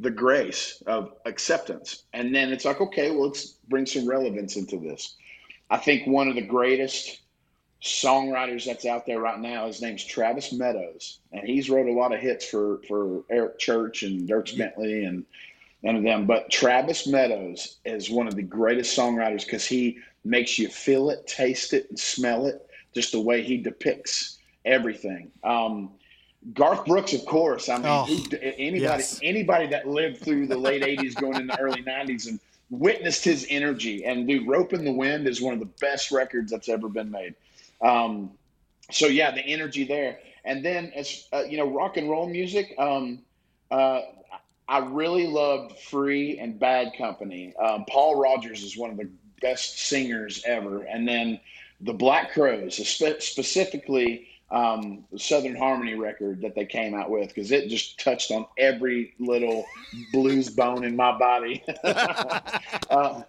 the 0.00 0.10
grace 0.10 0.82
of 0.86 1.12
acceptance. 1.26 2.04
And 2.12 2.34
then 2.34 2.50
it's 2.52 2.64
like, 2.64 2.80
okay, 2.80 3.10
well, 3.10 3.26
let's 3.26 3.58
bring 3.68 3.86
some 3.86 4.08
relevance 4.08 4.56
into 4.56 4.78
this. 4.78 5.16
I 5.70 5.78
think 5.78 6.06
one 6.06 6.28
of 6.28 6.34
the 6.34 6.42
greatest 6.42 7.20
songwriters 7.86 8.64
that's 8.64 8.84
out 8.84 9.06
there 9.06 9.20
right 9.20 9.40
now, 9.40 9.66
his 9.66 9.80
name's 9.80 10.04
Travis 10.04 10.52
Meadows. 10.52 11.18
And 11.32 11.46
he's 11.46 11.70
wrote 11.70 11.86
a 11.88 11.92
lot 11.92 12.12
of 12.12 12.20
hits 12.20 12.46
for, 12.48 12.80
for 12.88 13.22
Eric 13.30 13.58
Church 13.58 14.02
and 14.02 14.28
Dierks 14.28 14.56
Bentley 14.56 15.04
and 15.04 15.24
none 15.82 15.96
of 15.96 16.02
them. 16.02 16.26
But 16.26 16.50
Travis 16.50 17.06
Meadows 17.06 17.76
is 17.84 18.10
one 18.10 18.26
of 18.26 18.34
the 18.36 18.42
greatest 18.42 18.96
songwriters 18.96 19.44
because 19.44 19.66
he 19.66 19.98
makes 20.24 20.58
you 20.58 20.68
feel 20.68 21.10
it, 21.10 21.26
taste 21.26 21.72
it, 21.72 21.86
and 21.88 21.98
smell 21.98 22.46
it, 22.46 22.68
just 22.94 23.12
the 23.12 23.20
way 23.20 23.42
he 23.42 23.56
depicts 23.56 24.38
everything. 24.64 25.30
Um, 25.44 25.90
Garth 26.54 26.84
Brooks, 26.86 27.12
of 27.12 27.24
course. 27.26 27.68
I 27.68 27.76
mean, 27.76 27.86
Oh, 27.86 28.04
who, 28.04 28.24
anybody 28.40 28.80
yes. 28.80 29.18
anybody 29.22 29.66
that 29.68 29.88
lived 29.88 30.18
through 30.18 30.46
the 30.46 30.56
late 30.56 30.82
'80s, 30.98 31.14
going 31.14 31.36
into 31.36 31.54
the 31.54 31.60
early 31.60 31.82
'90s, 31.82 32.28
and 32.28 32.38
witnessed 32.70 33.24
his 33.24 33.46
energy. 33.50 34.04
And 34.04 34.26
dude, 34.28 34.46
"Ropin' 34.46 34.84
the 34.84 34.92
Wind" 34.92 35.26
is 35.26 35.40
one 35.40 35.54
of 35.54 35.60
the 35.60 35.66
best 35.80 36.12
records 36.12 36.50
that's 36.52 36.68
ever 36.68 36.88
been 36.88 37.10
made. 37.10 37.34
Um, 37.80 38.32
so 38.90 39.06
yeah, 39.06 39.30
the 39.30 39.42
energy 39.42 39.84
there. 39.84 40.20
And 40.44 40.64
then 40.64 40.92
as 40.94 41.26
uh, 41.32 41.42
you 41.48 41.56
know, 41.56 41.68
rock 41.68 41.96
and 41.96 42.08
roll 42.08 42.28
music. 42.28 42.74
Um, 42.78 43.20
uh, 43.70 44.00
I 44.68 44.78
really 44.78 45.26
loved 45.26 45.78
Free 45.78 46.38
and 46.38 46.58
Bad 46.58 46.92
Company. 46.98 47.54
Um, 47.56 47.84
Paul 47.88 48.20
Rodgers 48.20 48.62
is 48.62 48.76
one 48.76 48.90
of 48.90 48.96
the 48.96 49.08
best 49.40 49.78
singers 49.78 50.42
ever. 50.44 50.82
And 50.82 51.06
then 51.06 51.40
the 51.80 51.92
Black 51.92 52.32
Crowes, 52.32 52.76
spe- 52.76 53.20
specifically 53.20 54.28
um, 54.50 55.04
Southern 55.16 55.56
Harmony 55.56 55.94
record 55.94 56.40
that 56.40 56.54
they 56.54 56.64
came 56.64 56.94
out 56.94 57.10
with, 57.10 57.28
because 57.28 57.52
it 57.52 57.68
just 57.68 58.00
touched 58.00 58.30
on 58.32 58.46
every 58.58 59.14
little 59.18 59.64
blues 60.12 60.50
bone 60.50 60.84
in 60.84 60.96
my 60.96 61.16
body. 61.16 61.62
uh, 62.90 63.22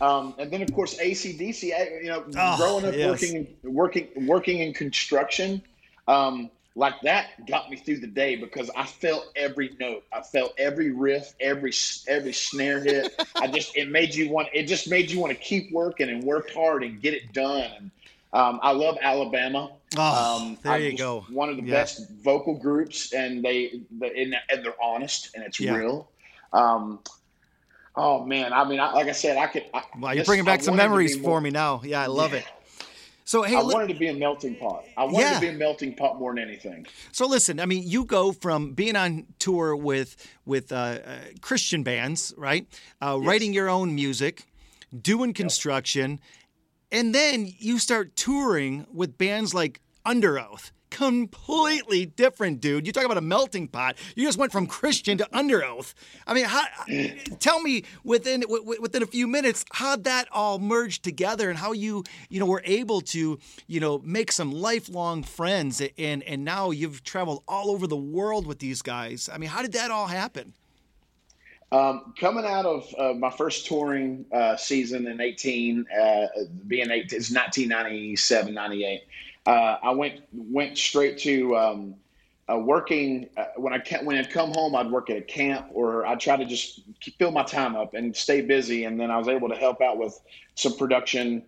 um, 0.00 0.34
and 0.38 0.50
then 0.52 0.62
of 0.62 0.72
course 0.72 0.98
ACDC. 0.98 1.64
You 2.02 2.08
know, 2.08 2.24
Oh, 2.36 2.56
growing 2.56 2.84
up 2.84 2.94
yes. 2.94 3.20
working 3.22 3.56
working 3.62 4.08
working 4.26 4.58
in 4.60 4.72
construction. 4.74 5.62
Um, 6.08 6.50
like 6.76 7.00
that 7.02 7.46
got 7.46 7.70
me 7.70 7.76
through 7.76 8.00
the 8.00 8.08
day 8.08 8.34
because 8.34 8.68
I 8.76 8.84
felt 8.84 9.26
every 9.36 9.76
note, 9.78 10.02
I 10.12 10.22
felt 10.22 10.54
every 10.58 10.90
riff, 10.90 11.32
every 11.40 11.72
every 12.08 12.32
snare 12.32 12.80
hit. 12.80 13.12
I 13.40 13.46
just 13.46 13.76
it 13.76 13.88
made 13.90 14.14
you 14.14 14.28
want 14.30 14.48
it 14.52 14.64
just 14.64 14.90
made 14.90 15.10
you 15.10 15.20
want 15.20 15.32
to 15.32 15.38
keep 15.38 15.72
working 15.72 16.08
and 16.08 16.22
work 16.24 16.50
hard 16.52 16.82
and 16.82 17.00
get 17.00 17.14
it 17.14 17.32
done. 17.32 17.70
And 17.78 17.90
um, 18.32 18.58
I 18.62 18.72
love 18.72 18.98
Alabama. 19.00 19.70
Oh, 19.96 20.36
Um, 20.38 20.58
there 20.64 20.72
I 20.72 20.78
you 20.78 20.98
go. 20.98 21.24
One 21.30 21.48
of 21.48 21.56
the 21.56 21.62
Yeah. 21.62 21.70
best 21.70 22.10
vocal 22.24 22.58
groups, 22.58 23.12
and 23.12 23.44
they, 23.44 23.82
they 23.92 24.22
and, 24.22 24.34
and 24.50 24.64
they're 24.64 24.74
honest 24.82 25.30
and 25.36 25.44
it's 25.44 25.60
Yeah. 25.60 25.76
real. 25.76 26.10
Um, 26.52 26.98
oh 27.96 28.24
man, 28.24 28.52
I 28.52 28.64
mean, 28.68 28.80
I, 28.80 28.92
like 28.92 29.08
I 29.08 29.12
said, 29.12 29.36
I 29.36 29.46
could. 29.46 29.64
I, 29.72 29.82
Wow, 29.98 30.10
you're 30.10 30.18
this- 30.20 30.26
bringing 30.26 30.44
back 30.44 30.60
I 30.60 30.62
some 30.62 30.76
memories 30.76 31.16
for 31.16 31.40
me 31.40 31.50
now. 31.50 31.80
Yeah, 31.84 32.02
I 32.02 32.06
love 32.06 32.32
Yeah. 32.32 32.38
it. 32.40 32.44
So 33.26 33.42
hey, 33.42 33.56
I 33.56 33.62
li- 33.62 33.72
wanted 33.72 33.88
to 33.94 33.98
be 33.98 34.08
a 34.08 34.12
melting 34.14 34.54
pot. 34.56 34.84
I 34.98 35.04
wanted 35.04 35.18
Yeah. 35.20 35.34
to 35.36 35.40
be 35.40 35.48
a 35.48 35.52
melting 35.54 35.94
pot 35.94 36.18
more 36.18 36.34
than 36.34 36.44
anything. 36.46 36.86
So 37.10 37.26
listen, 37.26 37.58
I 37.58 37.64
mean, 37.64 37.82
you 37.86 38.04
go 38.04 38.32
from 38.32 38.72
being 38.72 38.96
on 38.96 39.26
tour 39.38 39.74
with 39.74 40.14
with 40.44 40.70
uh, 40.72 40.76
uh, 40.76 40.98
Christian 41.40 41.82
bands, 41.82 42.34
right? 42.36 42.66
Uh, 43.00 43.18
Writing 43.22 43.54
your 43.54 43.70
own 43.70 43.94
music, 43.94 44.44
doing 45.00 45.32
construction, 45.32 46.20
and 46.92 47.14
then 47.14 47.50
you 47.58 47.78
start 47.78 48.14
touring 48.14 48.86
with 48.92 49.16
bands 49.16 49.54
like 49.54 49.80
Underoath. 50.04 50.70
Completely 50.94 52.06
different, 52.06 52.60
dude. 52.60 52.86
You 52.86 52.92
talk 52.92 53.04
about 53.04 53.16
a 53.16 53.20
melting 53.20 53.66
pot. 53.66 53.96
You 54.14 54.24
just 54.24 54.38
went 54.38 54.52
from 54.52 54.68
Christian 54.68 55.18
to 55.18 55.24
Underoath. 55.32 55.92
I 56.24 56.34
mean, 56.34 56.44
how, 56.44 56.62
tell 57.40 57.60
me 57.60 57.82
within 58.04 58.42
w- 58.42 58.80
within 58.80 59.02
a 59.02 59.06
few 59.06 59.26
minutes 59.26 59.64
how 59.72 59.96
that 59.96 60.28
all 60.30 60.60
merged 60.60 61.02
together 61.02 61.50
and 61.50 61.58
how 61.58 61.72
you 61.72 62.04
you 62.30 62.38
know 62.38 62.46
were 62.46 62.62
able 62.64 63.00
to 63.00 63.40
you 63.66 63.80
know 63.80 63.98
make 64.04 64.30
some 64.30 64.52
lifelong 64.52 65.24
friends 65.24 65.82
and 65.98 66.22
and 66.22 66.44
now 66.44 66.70
you've 66.70 67.02
traveled 67.02 67.42
all 67.48 67.72
over 67.72 67.88
the 67.88 67.96
world 67.96 68.46
with 68.46 68.60
these 68.60 68.80
guys. 68.80 69.28
I 69.32 69.38
mean, 69.38 69.50
how 69.50 69.62
did 69.62 69.72
that 69.72 69.90
all 69.90 70.06
happen? 70.06 70.52
Um, 71.72 72.14
coming 72.20 72.44
out 72.44 72.66
of 72.66 72.94
uh, 72.96 73.14
my 73.14 73.30
first 73.30 73.66
touring 73.66 74.26
uh, 74.30 74.54
season 74.54 75.08
in 75.08 75.20
18, 75.20 75.86
uh, 75.90 76.26
being 76.68 76.88
eight, 76.92 77.12
it's 77.12 77.32
1997, 77.32 78.54
98. 78.54 79.02
Uh, 79.46 79.76
I 79.82 79.90
went 79.92 80.22
went 80.32 80.78
straight 80.78 81.18
to 81.18 81.56
um, 81.56 81.94
uh, 82.50 82.58
working. 82.58 83.28
Uh, 83.36 83.46
when 83.56 83.72
I 83.72 83.78
ca- 83.78 84.02
when 84.02 84.16
I'd 84.16 84.30
come 84.30 84.52
home, 84.52 84.74
I'd 84.74 84.90
work 84.90 85.10
at 85.10 85.16
a 85.16 85.22
camp, 85.22 85.68
or 85.72 86.06
I'd 86.06 86.20
try 86.20 86.36
to 86.36 86.44
just 86.44 86.80
fill 87.18 87.30
my 87.30 87.42
time 87.42 87.76
up 87.76 87.94
and 87.94 88.14
stay 88.16 88.40
busy. 88.40 88.84
And 88.84 88.98
then 88.98 89.10
I 89.10 89.18
was 89.18 89.28
able 89.28 89.48
to 89.48 89.56
help 89.56 89.80
out 89.80 89.98
with 89.98 90.18
some 90.54 90.76
production 90.76 91.42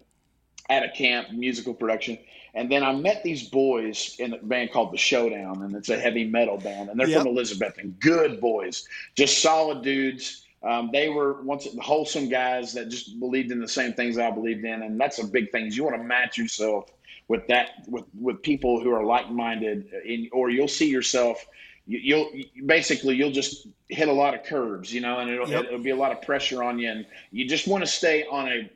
at 0.69 0.83
a 0.83 0.91
camp, 0.91 1.31
musical 1.33 1.73
production. 1.75 2.19
And 2.55 2.73
then 2.73 2.83
I 2.83 2.93
met 2.95 3.23
these 3.23 3.49
boys 3.49 4.17
in 4.19 4.33
a 4.33 4.39
band 4.39 4.73
called 4.73 4.93
The 4.93 4.97
Showdown, 4.97 5.63
and 5.63 5.77
it's 5.77 5.91
a 5.91 5.99
heavy 5.99 6.25
metal 6.25 6.57
band, 6.57 6.89
and 6.89 6.99
they're 6.99 7.07
Yep. 7.09 7.19
from 7.19 7.29
Elizabeth, 7.29 7.77
and 7.79 7.99
good 8.01 8.41
boys, 8.41 8.89
just 9.15 9.43
solid 9.43 9.83
dudes. 9.83 10.46
Um, 10.67 10.91
they 10.93 11.09
were 11.09 11.43
once 11.43 11.67
wholesome 11.81 12.29
guys 12.29 12.73
that 12.75 12.89
just 12.89 13.19
believed 13.21 13.53
in 13.53 13.61
the 13.61 13.69
same 13.69 13.93
things 13.93 14.19
I 14.19 14.31
believed 14.31 14.65
in, 14.65 14.83
and 14.83 15.01
that's 15.01 15.19
a 15.19 15.27
big 15.27 15.53
thing. 15.53 15.67
Is 15.67 15.77
you 15.77 15.85
want 15.85 15.97
to 15.97 16.03
match 16.03 16.37
yourself 16.39 16.91
with 17.29 17.47
that 17.49 17.71
with 17.89 18.05
with 18.21 18.43
people 18.43 18.81
who 18.81 18.91
are 18.91 19.05
like 19.05 19.31
minded, 19.31 19.89
in 20.05 20.29
or 20.33 20.51
you'll 20.51 20.69
see 20.69 20.89
yourself. 20.91 21.45
you- 21.87 22.01
You'll 22.09 22.31
you- 22.35 22.65
basically 22.67 23.15
you'll 23.15 23.31
just 23.31 23.69
hit 23.89 24.09
a 24.09 24.13
lot 24.13 24.35
of 24.35 24.43
curves, 24.43 24.93
you 24.93 25.01
know, 25.01 25.19
and 25.21 25.31
it'll, 25.31 25.49
Yep. 25.49 25.65
it'll 25.67 25.79
be 25.79 25.91
a 25.91 25.97
lot 26.05 26.11
of 26.11 26.21
pressure 26.23 26.63
on 26.65 26.81
you, 26.81 26.91
and 26.91 27.07
you 27.31 27.47
just 27.47 27.69
want 27.69 27.85
to 27.85 27.91
stay 27.91 28.25
on 28.25 28.49
a 28.49 28.69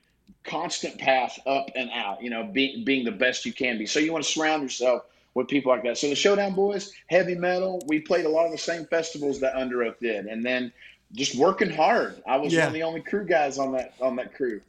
constant 0.44 0.96
path 0.98 1.38
up 1.46 1.70
and 1.74 1.90
out, 1.92 2.22
you 2.22 2.31
know, 2.31 2.44
being 2.44 2.85
being 2.85 3.05
the 3.05 3.11
best 3.12 3.44
you 3.44 3.53
can 3.53 3.79
be. 3.79 3.87
So 3.87 3.98
you 3.98 4.12
want 4.12 4.24
to 4.24 4.31
surround 4.31 4.62
yourself 4.62 5.03
with 5.35 5.48
people 5.48 5.70
like 5.72 5.83
that. 5.83 5.98
So 5.98 6.09
the 6.09 6.14
Showdown 6.14 6.55
Boys, 6.55 6.92
heavy 7.09 7.35
metal, 7.35 7.83
we 7.87 8.00
played 8.00 8.24
a 8.26 8.29
lot 8.29 8.46
of 8.46 8.53
the 8.53 8.59
same 8.59 8.85
festivals 8.87 9.40
that 9.40 9.55
Underoath 9.55 9.98
did, 10.00 10.26
and 10.26 10.44
then 10.44 10.72
just 11.12 11.37
working 11.37 11.70
hard. 11.70 12.23
I 12.27 12.37
was 12.37 12.53
Yeah. 12.53 12.61
one 12.61 12.68
of 12.68 12.75
the 12.75 12.83
only 12.83 13.01
crew 13.01 13.25
guys 13.27 13.59
on 13.59 13.73
that 13.73 13.94
on 14.01 14.16
that 14.16 14.35
crew. 14.35 14.61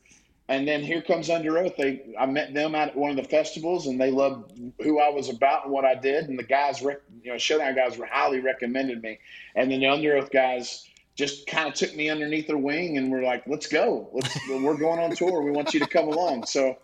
And 0.47 0.67
then 0.67 0.83
here 0.83 1.01
comes 1.01 1.29
Underoath. 1.29 1.77
They 1.77 2.01
I 2.19 2.25
met 2.25 2.53
them 2.53 2.75
at 2.75 2.95
one 2.95 3.09
of 3.11 3.15
the 3.15 3.23
festivals, 3.23 3.87
and 3.87 3.99
they 4.01 4.11
loved 4.11 4.51
who 4.81 4.99
I 4.99 5.09
was 5.09 5.29
about 5.29 5.63
and 5.65 5.73
what 5.73 5.85
I 5.85 5.95
did. 5.95 6.27
And 6.27 6.37
the 6.37 6.43
guys, 6.43 6.81
rec- 6.81 6.99
you 7.23 7.31
know, 7.31 7.37
Showdown 7.37 7.73
guys, 7.75 7.97
were 7.97 8.07
highly 8.07 8.39
recommended 8.39 9.01
me. 9.01 9.19
And 9.55 9.71
then 9.71 9.79
the 9.79 9.85
Underoath 9.85 10.31
guys 10.31 10.87
just 11.15 11.45
kind 11.47 11.67
of 11.69 11.73
took 11.73 11.95
me 11.95 12.09
underneath 12.09 12.47
their 12.47 12.57
wing 12.57 12.97
and 12.97 13.11
were 13.11 13.21
like, 13.21 13.43
"Let's 13.47 13.67
go. 13.67 14.09
Let's. 14.11 14.37
we're 14.49 14.75
going 14.77 14.99
on 14.99 15.15
tour. 15.15 15.41
We 15.41 15.51
want 15.51 15.73
you 15.73 15.79
to 15.79 15.87
come 15.87 16.07
along." 16.09 16.45
So 16.47 16.77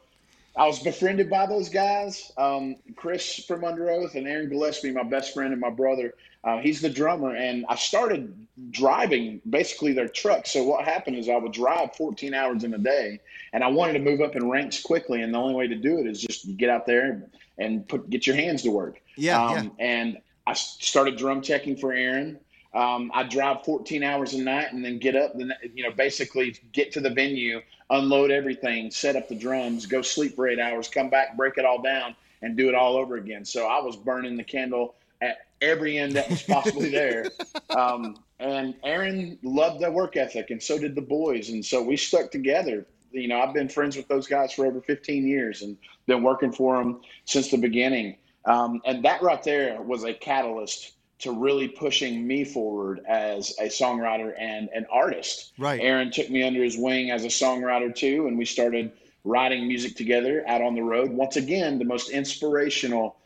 I 0.58 0.66
was 0.66 0.80
befriended 0.80 1.30
by 1.30 1.46
those 1.46 1.70
guys. 1.70 2.32
Um, 2.38 2.78
Chris 2.96 3.46
from 3.46 3.62
Underoath 3.62 4.16
and 4.16 4.28
Aaron 4.28 4.50
Gillespie, 4.50 4.92
my 4.92 5.04
best 5.04 5.34
friend 5.34 5.52
and 5.52 5.62
my 5.62 5.70
brother. 5.70 6.16
Uh, 6.44 6.58
he's 6.60 6.82
the 6.82 6.90
drummer, 6.90 7.36
and 7.36 7.66
I 7.70 7.76
started 7.76 8.34
driving 8.72 9.42
basically 9.48 9.94
their 9.94 10.08
truck. 10.08 10.48
So 10.48 10.64
what 10.64 10.84
happened 10.84 11.18
is 11.18 11.30
I 11.30 11.38
would 11.38 11.52
drive 11.52 11.96
14 11.96 12.34
hours 12.34 12.64
in 12.64 12.74
a 12.74 12.78
day, 12.78 13.20
and 13.54 13.64
I 13.64 13.68
wanted 13.68 13.94
to 13.94 14.00
move 14.00 14.22
up 14.22 14.36
in 14.36 14.50
ranks 14.50 14.82
quickly. 14.82 15.22
And 15.22 15.34
the 15.34 15.38
only 15.38 15.54
way 15.54 15.68
to 15.68 15.76
do 15.76 16.00
it 16.00 16.08
is 16.08 16.22
just 16.22 16.58
get 16.58 16.70
out 16.70 16.88
there 16.88 17.30
and 17.58 17.88
put 17.88 18.10
get 18.10 18.26
your 18.26 18.36
hands 18.36 18.64
to 18.64 18.72
work. 18.72 19.00
Yeah, 19.16 19.44
Um, 19.44 19.72
And 19.78 20.18
I 20.48 20.54
started 20.54 21.18
drum 21.18 21.42
checking 21.42 21.76
for 21.76 21.92
Aaron. 21.94 22.40
Um, 22.74 23.12
I 23.14 23.24
drive 23.24 23.64
14 23.64 24.04
hours 24.04 24.34
a 24.34 24.42
night 24.42 24.74
and 24.74 24.84
then 24.84 25.00
get 25.00 25.16
up, 25.16 25.36
and 25.36 25.54
you 25.74 25.84
know, 25.84 25.92
basically 25.92 26.56
get 26.74 26.92
to 26.94 27.00
the 27.00 27.10
venue, 27.10 27.62
unload 27.90 28.32
everything, 28.32 28.92
set 28.92 29.16
up 29.16 29.28
the 29.30 29.36
drums, 29.36 29.86
go 29.86 30.02
sleep 30.02 30.36
for 30.36 30.48
eight 30.48 30.60
hours, 30.60 30.88
come 30.88 31.10
back, 31.10 31.38
break 31.38 31.58
it 31.58 31.66
all 31.66 31.82
down, 31.82 32.16
and 32.42 32.58
do 32.58 32.70
it 32.70 32.76
all 32.76 32.98
over 32.98 33.16
again. 33.16 33.46
So 33.46 33.66
I 33.66 33.82
was 33.82 33.96
burning 33.96 34.38
the 34.38 34.44
candle 34.44 34.96
at 35.22 35.48
every 35.62 35.98
end 35.98 36.14
that 36.14 36.30
was 36.30 36.44
possibly 36.44 36.90
there. 36.90 37.26
Um, 37.70 38.16
and 38.40 38.76
Aaron 38.84 39.38
loved 39.44 39.82
that 39.82 39.94
work 39.94 40.16
ethic, 40.16 40.52
and 40.52 40.64
so 40.64 40.80
did 40.80 40.96
the 40.96 41.02
boys. 41.02 41.50
And 41.50 41.64
so 41.64 41.84
we 41.84 41.98
stuck 41.98 42.32
together. 42.32 42.88
You 43.12 43.28
know, 43.28 43.40
I've 43.40 43.54
been 43.54 43.70
friends 43.70 43.98
with 43.98 44.08
those 44.08 44.26
guys 44.26 44.54
for 44.54 44.66
over 44.66 44.82
15 44.82 45.28
years 45.28 45.62
and 45.62 45.78
been 46.08 46.24
working 46.24 46.52
for 46.52 46.78
them 46.78 47.02
since 47.26 47.50
the 47.50 47.58
beginning. 47.58 48.18
Um, 48.46 48.82
and 48.86 49.04
that 49.06 49.22
right 49.22 49.44
there 49.44 49.82
was 49.82 50.06
a 50.06 50.14
catalyst 50.14 50.94
to 51.20 51.32
really 51.32 51.68
pushing 51.68 52.28
me 52.28 52.44
forward 52.44 53.02
as 53.08 53.56
a 53.60 53.68
songwriter 53.68 54.34
and 54.38 54.70
an 54.70 54.86
artist. 54.92 55.54
Right. 55.58 55.80
Aaron 55.82 56.12
took 56.12 56.30
me 56.30 56.44
under 56.44 56.64
his 56.64 56.78
wing 56.78 57.12
as 57.12 57.26
a 57.26 57.30
songwriter 57.30 57.94
too, 57.94 58.28
and 58.28 58.38
we 58.38 58.46
started 58.46 58.92
writing 59.24 59.68
music 59.68 59.96
together 59.96 60.44
out 60.48 60.62
on 60.62 60.76
the 60.76 60.84
road. 60.84 61.12
Once 61.12 61.36
again, 61.36 61.80
the 61.80 61.86
most 61.86 62.10
inspirational 62.10 63.18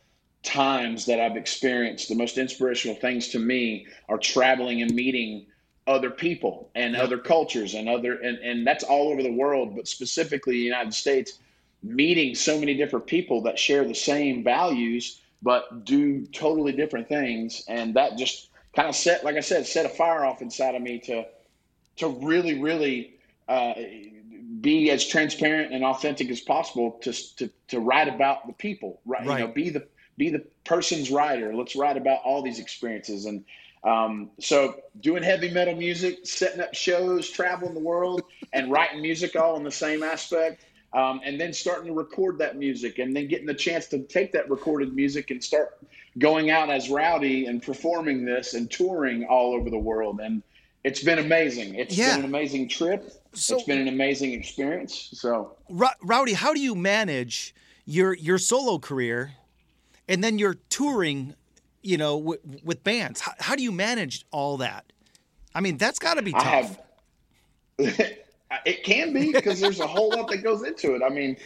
times 0.42 1.06
that 1.06 1.20
I've 1.20 1.38
experienced, 1.38 2.10
the 2.10 2.16
most 2.16 2.38
inspirational 2.38 2.96
things 2.96 3.28
to 3.30 3.40
me 3.40 3.88
are 4.10 4.18
traveling 4.18 4.82
and 4.82 4.94
meeting 4.94 5.46
other 5.88 6.10
people 6.10 6.70
and 6.76 6.96
other 6.96 7.18
cultures 7.18 7.74
and 7.74 7.90
other 7.90 8.14
and, 8.14 8.38
and 8.40 8.68
that's 8.68 8.84
all 8.84 9.10
over 9.10 9.24
the 9.24 9.32
world 9.32 9.76
but 9.76 9.88
specifically 9.88 10.54
the 10.54 10.60
united 10.60 10.94
states 10.94 11.40
meeting 11.82 12.36
so 12.36 12.60
many 12.60 12.76
different 12.76 13.08
people 13.08 13.42
that 13.42 13.58
share 13.58 13.84
the 13.84 13.96
same 13.96 14.44
values 14.44 15.22
but 15.42 15.86
do 15.86 16.26
totally 16.28 16.72
different 16.72 17.08
things 17.08 17.64
and 17.68 17.96
that 17.96 18.18
just 18.18 18.50
kind 18.76 18.88
of 18.88 18.96
set 18.96 19.24
like 19.24 19.36
i 19.36 19.40
said 19.40 19.66
set 19.66 19.86
a 19.86 19.90
fire 19.90 20.24
off 20.24 20.42
inside 20.42 20.76
of 20.76 20.82
me 20.82 21.00
to 21.00 21.26
to 21.98 22.08
really 22.08 22.60
really 22.60 23.16
uh, 23.50 23.74
be 24.62 24.92
as 24.92 25.06
transparent 25.06 25.74
and 25.74 25.84
authentic 25.84 26.30
as 26.30 26.40
possible 26.40 26.92
to, 27.02 27.12
to, 27.36 27.50
to 27.68 27.80
write 27.80 28.08
about 28.08 28.48
the 28.48 28.54
people 28.54 29.02
right, 29.06 29.26
right. 29.26 29.40
you 29.40 29.48
know 29.48 29.52
be 29.52 29.70
the 29.70 29.86
be 30.18 30.30
the 30.30 30.44
person's 30.64 31.10
writer 31.12 31.54
let's 31.54 31.76
write 31.76 31.98
about 31.98 32.20
all 32.24 32.42
these 32.42 32.60
experiences 32.60 33.26
and 33.26 33.44
um, 33.84 34.30
so 34.40 34.76
doing 35.00 35.24
heavy 35.24 35.50
metal 35.50 35.76
music, 35.76 36.20
setting 36.24 36.62
up 36.62 36.74
shows, 36.74 37.30
traveling 37.30 37.74
the 37.74 37.80
world, 37.80 38.22
and 38.54 38.72
writing 38.72 39.02
music 39.02 39.36
all 39.36 39.58
in 39.58 39.64
the 39.64 39.72
same 39.72 40.04
aspect. 40.04 40.66
Um, 40.94 41.22
and 41.24 41.40
then 41.40 41.54
starting 41.54 41.88
to 41.88 41.94
record 41.94 42.38
that 42.40 42.58
music, 42.58 43.00
and 43.00 43.16
then 43.16 43.28
getting 43.28 43.46
the 43.46 43.54
chance 43.54 43.88
to 43.88 44.00
take 44.00 44.34
that 44.34 44.50
recorded 44.50 44.94
music 44.94 45.32
and 45.32 45.42
start 45.42 45.80
going 46.18 46.50
out 46.50 46.70
as 46.70 46.90
Rowdy 46.90 47.46
and 47.46 47.64
performing 47.64 48.26
this 48.26 48.54
and 48.54 48.70
touring 48.70 49.26
all 49.26 49.54
over 49.54 49.70
the 49.70 49.80
world. 49.80 50.20
And 50.22 50.44
it's 50.84 51.02
been 51.02 51.20
amazing. 51.20 51.76
It's 51.76 51.98
yeah. 51.98 52.12
been 52.12 52.20
an 52.20 52.26
amazing 52.26 52.68
trip. 52.68 53.14
So, 53.34 53.56
it's 53.56 53.64
been 53.64 53.80
an 53.80 53.88
amazing 53.88 54.34
experience. 54.34 55.10
So, 55.14 55.56
Rowdy, 55.70 56.34
how 56.34 56.54
do 56.54 56.60
you 56.60 56.76
manage 56.76 57.56
your 57.86 58.14
your 58.14 58.38
solo 58.38 58.78
career 58.78 59.32
and 60.10 60.22
then 60.22 60.38
you're 60.38 60.58
touring 60.70 61.36
you 61.82 61.98
know, 61.98 62.20
w- 62.20 62.40
with 62.64 62.84
bands. 62.84 63.22
How, 63.22 63.34
how, 63.40 63.56
do 63.56 63.64
you 63.64 63.72
manage 63.72 64.26
all 64.32 64.58
that? 64.58 64.86
I 65.54 65.62
mean, 65.62 65.78
that's 65.78 66.00
got 66.00 66.16
to 66.16 66.22
be 66.22 66.32
tough. 66.32 66.78
It 68.66 68.84
can 68.84 69.14
be 69.14 69.32
because 69.32 69.60
there's 69.60 69.80
a 69.80 69.88
whole 69.88 70.10
lot 70.10 70.30
that 70.30 70.44
goes 70.44 70.64
into 70.64 70.96
it. 70.96 71.02
I 71.04 71.10
mean, 71.10 71.38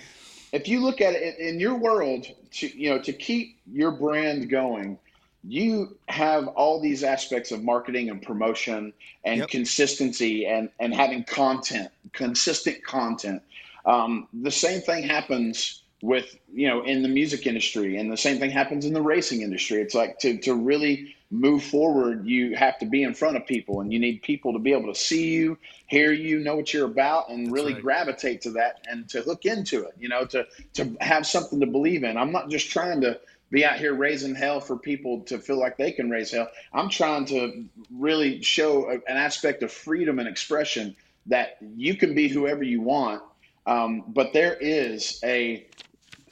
if 0.51 0.67
you 0.67 0.79
look 0.79 1.01
at 1.01 1.13
it 1.13 1.37
in 1.37 1.59
your 1.59 1.75
world, 1.75 2.27
to, 2.51 2.79
you 2.79 2.89
know, 2.89 2.99
to 2.99 3.13
keep 3.13 3.59
your 3.71 3.91
brand 3.91 4.49
going, 4.49 4.97
you 5.43 5.97
have 6.07 6.47
all 6.47 6.81
these 6.81 7.03
aspects 7.03 7.51
of 7.51 7.63
marketing 7.63 8.09
and 8.09 8.21
promotion 8.21 8.93
and 9.23 9.39
yep. 9.41 9.49
consistency 9.49 10.47
and, 10.47 10.69
and 10.79 10.93
having 10.93 11.23
content, 11.23 11.89
consistent 12.13 12.83
content. 12.83 13.41
Um, 13.85 14.27
the 14.33 14.51
same 14.51 14.81
thing 14.81 15.03
happens 15.03 15.83
with 16.01 16.37
you 16.53 16.67
know 16.67 16.83
in 16.83 17.01
the 17.03 17.09
music 17.09 17.47
industry. 17.47 17.97
And 17.97 18.11
the 18.11 18.17
same 18.17 18.39
thing 18.39 18.51
happens 18.51 18.85
in 18.85 18.93
the 18.93 19.01
racing 19.01 19.41
industry. 19.41 19.81
It's 19.81 19.95
like 19.95 20.19
to, 20.19 20.37
to 20.39 20.55
really 20.55 21.15
move 21.31 21.63
forward 21.63 22.25
you 22.25 22.55
have 22.55 22.77
to 22.77 22.85
be 22.85 23.03
in 23.03 23.13
front 23.13 23.35
of 23.35 23.45
people 23.47 23.81
and 23.81 23.91
you 23.91 23.99
need 23.99 24.21
people 24.21 24.53
to 24.53 24.59
be 24.59 24.71
able 24.71 24.93
to 24.93 24.97
see 24.97 25.33
you 25.33 25.57
hear 25.87 26.11
you 26.11 26.39
know 26.39 26.55
what 26.55 26.71
you're 26.71 26.85
about 26.85 27.29
and 27.29 27.51
really 27.51 27.73
right. 27.73 27.81
gravitate 27.81 28.41
to 28.41 28.51
that 28.51 28.85
and 28.89 29.09
to 29.09 29.21
hook 29.23 29.43
into 29.43 29.83
it 29.83 29.93
you 29.99 30.07
know 30.07 30.23
to 30.23 30.45
to 30.73 30.95
have 31.01 31.25
something 31.25 31.59
to 31.59 31.65
believe 31.65 32.03
in. 32.03 32.17
I'm 32.17 32.31
not 32.31 32.49
just 32.49 32.69
trying 32.69 33.01
to 33.01 33.19
be 33.51 33.63
out 33.63 33.77
here 33.77 33.93
raising 33.93 34.35
hell 34.35 34.59
for 34.59 34.77
people 34.77 35.21
to 35.21 35.39
feel 35.39 35.59
like 35.59 35.77
they 35.77 35.91
can 35.91 36.09
raise 36.09 36.31
hell. 36.31 36.49
I'm 36.73 36.89
trying 36.89 37.25
to 37.27 37.65
really 37.91 38.41
show 38.41 38.89
an 38.89 39.01
aspect 39.07 39.63
of 39.63 39.71
freedom 39.71 40.19
and 40.19 40.27
expression 40.27 40.95
that 41.27 41.57
you 41.75 41.95
can 41.95 42.15
be 42.15 42.27
whoever 42.27 42.63
you 42.63 42.81
want. 42.81 43.21
Um, 43.67 44.03
but 44.07 44.33
there 44.33 44.55
is 44.59 45.19
a 45.23 45.65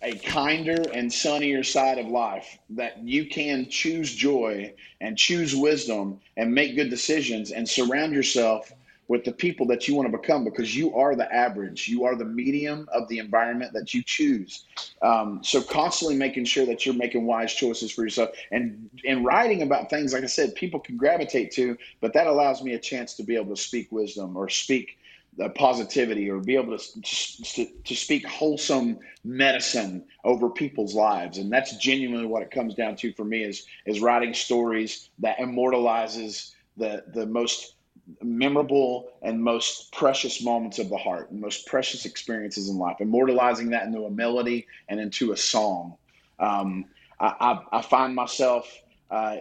a 0.04 0.18
kinder 0.18 0.90
and 0.94 1.12
sunnier 1.12 1.64
side 1.64 1.98
of 1.98 2.08
life 2.08 2.58
that 2.70 3.00
you 3.00 3.26
can 3.26 3.70
choose 3.70 4.14
joy 4.14 4.74
and 5.02 5.18
choose 5.18 5.56
wisdom 5.56 6.20
and 6.38 6.54
make 6.54 6.76
good 6.76 6.90
decisions 6.90 7.52
and 7.52 7.68
surround 7.68 8.14
yourself 8.14 8.72
with 9.08 9.24
the 9.26 9.32
people 9.32 9.66
that 9.68 9.88
you 9.88 9.96
want 9.96 10.10
to 10.10 10.18
become 10.18 10.44
because 10.44 10.76
you 10.76 10.96
are 10.96 11.16
the 11.16 11.32
average. 11.34 11.88
You 11.88 12.06
are 12.06 12.16
the 12.16 12.26
medium 12.26 12.88
of 12.94 13.08
the 13.10 13.20
environment 13.20 13.74
that 13.74 13.94
you 13.94 14.02
choose. 14.04 14.66
Um, 15.02 15.40
so 15.44 15.62
constantly 15.62 16.16
making 16.16 16.46
sure 16.46 16.66
that 16.66 16.86
you're 16.86 16.96
making 16.96 17.26
wise 17.26 17.54
choices 17.54 17.92
for 17.92 18.04
yourself 18.04 18.30
and 18.52 18.90
and 19.06 19.26
writing 19.26 19.62
about 19.62 19.90
things 19.90 20.14
like 20.14 20.24
i 20.24 20.28
said 20.28 20.56
people 20.56 20.80
can 20.80 20.96
gravitate 20.98 21.52
to 21.52 21.78
but 22.02 22.14
that 22.14 22.28
allows 22.28 22.64
me 22.64 22.74
a 22.74 22.80
chance 22.80 23.14
to 23.16 23.24
be 23.24 23.36
able 23.36 23.56
to 23.56 23.62
speak 23.62 23.92
wisdom 23.92 24.38
or 24.38 24.48
speak 24.50 24.98
the 25.38 25.50
positivity 25.50 26.30
or 26.30 26.40
be 26.40 26.56
able 26.56 26.78
to, 26.78 27.02
to, 27.02 27.66
to 27.84 27.96
speak 27.96 28.26
wholesome 28.28 29.00
medicine 29.24 30.06
over 30.24 30.50
people's 30.50 30.94
lives. 30.94 31.38
And 31.38 31.52
that's 31.52 31.76
genuinely 31.78 32.28
what 32.28 32.44
it 32.44 32.52
comes 32.52 32.76
down 32.76 32.96
to 32.98 33.14
for 33.14 33.26
me 33.26 33.44
is 33.44 33.66
is 33.86 34.00
writing 34.00 34.34
stories 34.34 35.10
that 35.20 35.40
immortalizes 35.40 36.54
the 36.78 37.04
the 37.14 37.26
most 37.26 37.76
memorable 38.22 39.10
and 39.22 39.42
most 39.42 39.92
precious 39.94 40.44
moments 40.44 40.78
of 40.78 40.90
the 40.90 40.98
heart 40.98 41.32
and 41.32 41.40
most 41.40 41.66
precious 41.66 42.06
experiences 42.06 42.70
in 42.70 42.78
life. 42.78 42.98
Immortalizing 43.00 43.70
that 43.70 43.86
into 43.86 44.06
a 44.06 44.12
melody 44.12 44.68
and 44.90 45.00
into 45.00 45.32
a 45.32 45.38
song. 45.38 45.96
Um, 46.40 46.86
I, 47.20 47.34
I, 47.72 47.78
I, 47.78 47.82
find 47.82 48.14
myself 48.14 48.68
uh, 49.10 49.38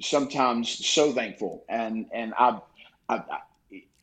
sometimes 0.00 0.86
so 0.86 1.12
thankful. 1.12 1.64
And 1.68 2.06
and 2.12 2.32
I, 2.38 2.60
I 3.08 3.22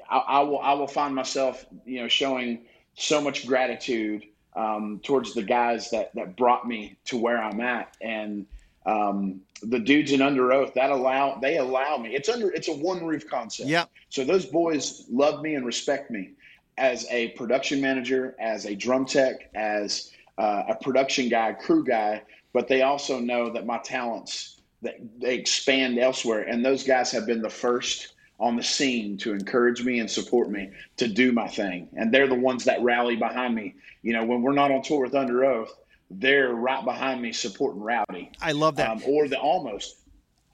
I, 0.10 0.18
I, 0.18 0.40
will 0.42 0.60
I 0.60 0.74
will 0.74 0.88
find 0.88 1.14
myself 1.14 1.66
you 1.86 2.02
know 2.02 2.08
showing 2.08 2.66
so 2.96 3.22
much 3.22 3.46
gratitude 3.46 4.24
um, 4.56 5.00
towards 5.04 5.34
the 5.34 5.44
guys 5.44 5.90
that 5.92 6.14
that 6.16 6.36
brought 6.36 6.68
me 6.68 6.98
to 7.06 7.18
where 7.18 7.42
I'm 7.42 7.60
at. 7.62 7.96
And 8.02 8.46
um, 8.86 9.42
the 9.62 9.80
dudes 9.80 10.12
in 10.12 10.22
Underoath 10.22 10.74
that 10.76 10.90
allow 10.90 11.36
they 11.40 11.58
allow 11.58 11.98
me 11.98 12.16
it's 12.16 12.30
under 12.30 12.52
it's 12.52 12.68
a 12.68 12.74
one 12.74 13.06
roof 13.06 13.28
concept. 13.30 13.70
Yeah. 13.70 13.86
So 14.10 14.24
those 14.24 14.46
boys 14.46 15.06
love 15.10 15.42
me 15.42 15.56
and 15.56 15.66
respect 15.66 16.12
me 16.12 16.32
as 16.78 17.08
a 17.10 17.30
production 17.30 17.82
manager 17.82 18.36
as 18.40 18.66
a 18.66 18.76
drum 18.76 19.06
tech 19.06 19.50
as 19.56 20.12
uh, 20.38 20.64
a 20.70 20.76
production 20.76 21.28
guy 21.28 21.52
crew 21.54 21.84
guy 21.84 22.22
but 22.54 22.68
they 22.68 22.82
also 22.82 23.20
know 23.20 23.52
that 23.52 23.66
my 23.66 23.78
talents 23.80 24.58
that 24.82 24.98
they 25.20 25.36
expand 25.36 25.98
elsewhere. 25.98 26.42
And 26.42 26.64
those 26.64 26.84
guys 26.84 27.12
have 27.12 27.26
been 27.26 27.42
the 27.42 27.50
first 27.50 28.14
on 28.40 28.56
the 28.56 28.64
scene 28.64 29.18
to 29.18 29.34
encourage 29.34 29.84
me 29.84 30.00
and 30.00 30.10
support 30.10 30.50
me 30.50 30.70
to 30.98 31.08
do 31.08 31.32
my 31.32 31.48
thing. 31.48 31.90
And 31.96 32.14
they're 32.14 32.28
the 32.28 32.36
ones 32.36 32.66
that 32.66 32.82
rally 32.82 33.16
behind 33.16 33.56
me. 33.56 33.76
You 34.04 34.14
know, 34.14 34.26
when 34.26 34.42
we're 34.42 34.54
not 34.54 34.72
on 34.72 34.84
tour 34.84 35.04
with 35.04 35.14
Underoath, 35.14 35.70
they're 36.12 36.54
right 36.54 36.84
behind 36.86 37.22
me 37.22 37.34
supporting 37.34 37.82
Rowdy. 37.82 38.32
I 38.42 38.52
love 38.52 38.76
that. 38.78 38.90
Um, 38.90 39.02
or 39.06 39.28
the 39.28 39.40
Almost. 39.40 39.98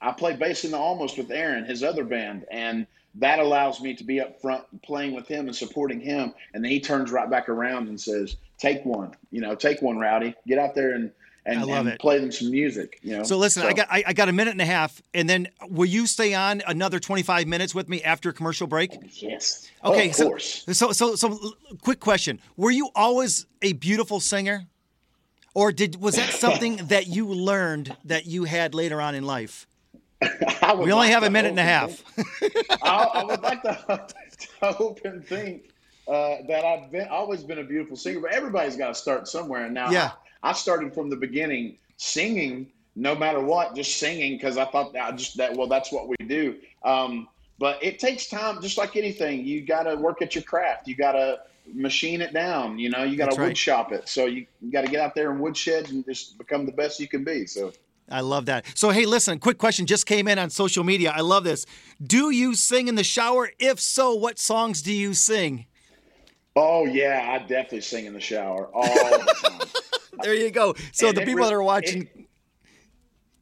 I 0.00 0.12
play 0.12 0.34
bass 0.34 0.64
in 0.64 0.70
the 0.70 0.78
Almost 0.78 1.18
with 1.18 1.30
Aaron, 1.30 1.64
his 1.64 1.82
other 1.82 2.04
band, 2.04 2.44
and 2.50 2.86
that 3.16 3.38
allows 3.38 3.80
me 3.80 3.94
to 3.94 4.04
be 4.04 4.20
up 4.20 4.40
front 4.40 4.64
playing 4.82 5.14
with 5.14 5.28
him 5.28 5.46
and 5.46 5.54
supporting 5.54 6.00
him. 6.00 6.34
And 6.52 6.64
then 6.64 6.70
he 6.70 6.80
turns 6.80 7.12
right 7.12 7.30
back 7.30 7.48
around 7.48 7.88
and 7.88 8.00
says, 8.00 8.36
"Take 8.58 8.84
one, 8.84 9.14
you 9.30 9.40
know, 9.40 9.54
take 9.54 9.80
one, 9.82 9.98
Rowdy. 9.98 10.34
Get 10.46 10.58
out 10.58 10.74
there 10.74 10.92
and 10.94 11.12
and, 11.46 11.60
I 11.60 11.62
love 11.62 11.86
and 11.86 11.88
it. 11.90 12.00
play 12.00 12.18
them 12.18 12.32
some 12.32 12.50
music. 12.50 12.98
You 13.02 13.18
know. 13.18 13.22
So 13.24 13.36
listen, 13.36 13.62
so, 13.62 13.68
I 13.68 13.72
got 13.72 13.88
I, 13.90 14.04
I, 14.08 14.12
got 14.12 14.28
a 14.28 14.32
minute 14.32 14.52
and 14.52 14.60
a 14.60 14.66
half, 14.66 15.00
and 15.12 15.28
then 15.28 15.48
will 15.68 15.86
you 15.86 16.06
stay 16.06 16.34
on 16.34 16.62
another 16.66 16.98
twenty 16.98 17.22
five 17.22 17.46
minutes 17.46 17.74
with 17.74 17.88
me 17.88 18.02
after 18.02 18.32
commercial 18.32 18.66
break? 18.66 18.96
Yes. 19.20 19.70
Okay. 19.84 20.06
Oh, 20.06 20.10
of 20.10 20.14
so, 20.14 20.28
course. 20.28 20.64
So 20.72 20.92
so 20.92 21.14
so 21.16 21.38
quick 21.82 22.00
question: 22.00 22.40
Were 22.56 22.70
you 22.70 22.90
always 22.94 23.46
a 23.62 23.74
beautiful 23.74 24.20
singer, 24.20 24.66
or 25.54 25.72
did 25.72 26.00
was 26.00 26.16
that 26.16 26.30
something 26.30 26.76
that 26.88 27.06
you 27.08 27.26
learned 27.26 27.96
that 28.04 28.26
you 28.26 28.44
had 28.44 28.74
later 28.74 29.00
on 29.00 29.14
in 29.14 29.24
life? 29.24 29.66
we 30.22 30.28
only 30.70 30.92
like 30.92 31.10
have 31.10 31.22
a 31.22 31.30
minute 31.30 31.50
and 31.50 31.58
a 31.58 31.62
half. 31.62 32.02
I, 32.82 33.10
I, 33.14 33.24
would 33.24 33.42
like 33.42 33.62
to, 33.62 34.06
to 34.60 34.72
hope 34.72 35.04
and 35.04 35.26
think 35.26 35.70
uh, 36.08 36.36
that 36.48 36.64
I've 36.64 36.90
been 36.90 37.08
always 37.08 37.42
been 37.42 37.58
a 37.58 37.64
beautiful 37.64 37.96
singer, 37.96 38.20
but 38.20 38.32
everybody's 38.32 38.76
got 38.76 38.88
to 38.88 38.94
start 38.94 39.28
somewhere. 39.28 39.66
And 39.66 39.74
now, 39.74 39.90
yeah. 39.90 40.12
I 40.44 40.52
started 40.52 40.94
from 40.94 41.10
the 41.10 41.16
beginning 41.16 41.78
singing 41.96 42.70
no 42.96 43.14
matter 43.14 43.40
what, 43.40 43.74
just 43.74 43.96
singing 43.96 44.36
because 44.36 44.56
I 44.56 44.66
thought 44.66 44.96
I 44.96 45.10
just 45.12 45.36
that 45.38 45.56
well 45.56 45.66
that's 45.66 45.90
what 45.90 46.06
we 46.06 46.16
do. 46.26 46.56
Um, 46.84 47.28
but 47.58 47.82
it 47.82 47.98
takes 47.98 48.26
time, 48.26 48.60
just 48.60 48.78
like 48.78 48.96
anything. 48.96 49.44
You 49.44 49.62
got 49.62 49.84
to 49.84 49.96
work 49.96 50.22
at 50.22 50.34
your 50.34 50.44
craft. 50.44 50.86
You 50.86 50.96
got 50.96 51.12
to 51.12 51.40
machine 51.72 52.20
it 52.20 52.32
down. 52.32 52.78
You 52.78 52.90
know, 52.90 53.04
you 53.04 53.16
got 53.16 53.30
to 53.30 53.40
wood 53.40 53.56
shop 53.56 53.92
it. 53.92 54.08
So 54.08 54.26
you, 54.26 54.46
you 54.60 54.72
got 54.72 54.84
to 54.84 54.90
get 54.90 55.00
out 55.00 55.14
there 55.14 55.30
and 55.30 55.40
woodshed 55.40 55.88
and 55.90 56.04
just 56.04 56.36
become 56.36 56.66
the 56.66 56.72
best 56.72 57.00
you 57.00 57.08
can 57.08 57.24
be. 57.24 57.46
So. 57.46 57.72
I 58.10 58.20
love 58.20 58.46
that. 58.46 58.66
So, 58.74 58.90
hey, 58.90 59.06
listen, 59.06 59.38
quick 59.38 59.56
question 59.56 59.86
just 59.86 60.04
came 60.04 60.28
in 60.28 60.38
on 60.38 60.50
social 60.50 60.84
media. 60.84 61.12
I 61.16 61.20
love 61.20 61.44
this. 61.44 61.64
Do 62.02 62.30
you 62.30 62.54
sing 62.54 62.88
in 62.88 62.96
the 62.96 63.04
shower? 63.04 63.50
If 63.58 63.80
so, 63.80 64.14
what 64.14 64.38
songs 64.38 64.82
do 64.82 64.92
you 64.92 65.14
sing? 65.14 65.66
Oh, 66.56 66.84
yeah, 66.84 67.30
I 67.32 67.38
definitely 67.38 67.80
sing 67.80 68.04
in 68.04 68.12
the 68.12 68.20
shower 68.20 68.68
all 68.74 68.84
the 68.84 69.34
time. 69.42 69.68
there 70.22 70.34
you 70.34 70.50
go. 70.50 70.74
So 70.92 71.08
and 71.08 71.16
the 71.16 71.24
people 71.24 71.44
that 71.44 71.52
are 71.52 71.62
watching. 71.62 72.08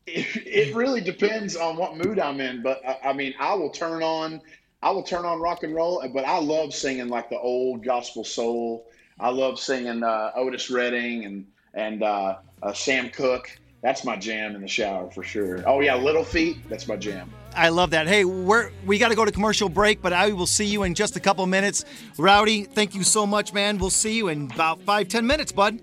It, 0.06 0.26
it, 0.37 0.74
really 0.74 1.00
depends 1.00 1.54
on 1.56 1.76
what 1.76 1.96
mood 1.96 2.18
I'm 2.18 2.40
in, 2.40 2.61
but 2.61 2.82
I, 2.87 3.11
I 3.11 3.12
mean, 3.12 3.35
I 3.38 3.54
will 3.54 3.70
turn 3.70 4.02
on, 4.02 4.40
I 4.82 4.90
will 4.90 5.04
turn 5.04 5.24
on 5.24 5.40
rock 5.40 5.62
and 5.62 5.74
roll, 5.74 6.04
but 6.12 6.24
I 6.24 6.38
love 6.38 6.74
singing 6.74 7.08
like 7.08 7.30
the 7.30 7.38
old 7.38 7.85
gospel 7.85 8.24
soul. 8.24 8.88
I 9.20 9.30
love 9.30 9.61
singing 9.61 10.02
uh, 10.02 10.32
Otis 10.35 10.70
Redding 10.70 11.24
and 11.24 11.46
and 11.74 12.02
uh, 12.02 12.37
uh, 12.62 12.72
Sam 12.72 13.11
Cooke. 13.11 13.58
That's 13.82 14.04
my 14.04 14.16
jam 14.16 14.54
in 14.54 14.62
the 14.62 14.68
shower 14.68 15.11
for 15.11 15.22
sure. 15.22 15.62
Oh 15.66 15.80
yeah, 15.80 15.96
Little 15.96 16.24
Feat. 16.24 16.68
That's 16.68 16.87
my 16.87 16.96
jam. 16.96 17.32
I 17.54 17.68
love 17.68 17.90
that. 17.90 18.06
Hey, 18.06 18.24
we're, 18.24 18.70
we 18.87 18.98
got 18.98 19.08
to 19.08 19.14
go 19.14 19.24
to 19.24 19.32
commercial 19.32 19.68
break, 19.68 20.00
but 20.00 20.12
I 20.12 20.32
will 20.32 20.46
see 20.46 20.64
you 20.64 20.85
in 20.85 20.94
just 20.94 21.16
a 21.16 21.20
couple 21.20 21.44
minutes. 21.46 21.85
Rowdy, 22.16 22.64
thank 22.64 22.94
you 22.94 23.02
so 23.02 23.26
much, 23.26 23.52
man. 23.52 23.78
We'll 23.78 23.90
see 23.90 24.16
you 24.16 24.28
in 24.28 24.50
about 24.50 24.80
five 24.82 25.08
ten 25.08 25.26
minutes, 25.26 25.52
bud. 25.52 25.80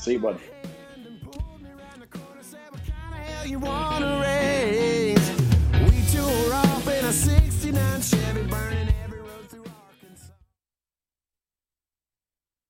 See 0.00 0.12
you, 0.12 0.18
bud. 0.18 0.40
you 3.44 3.58
wanna 3.58 4.20
raise. 4.22 5.30
We 5.90 6.02
two 6.10 6.22
are 6.22 6.54
off 6.54 6.88
in 6.88 7.04
a 7.04 7.12
69 7.12 8.00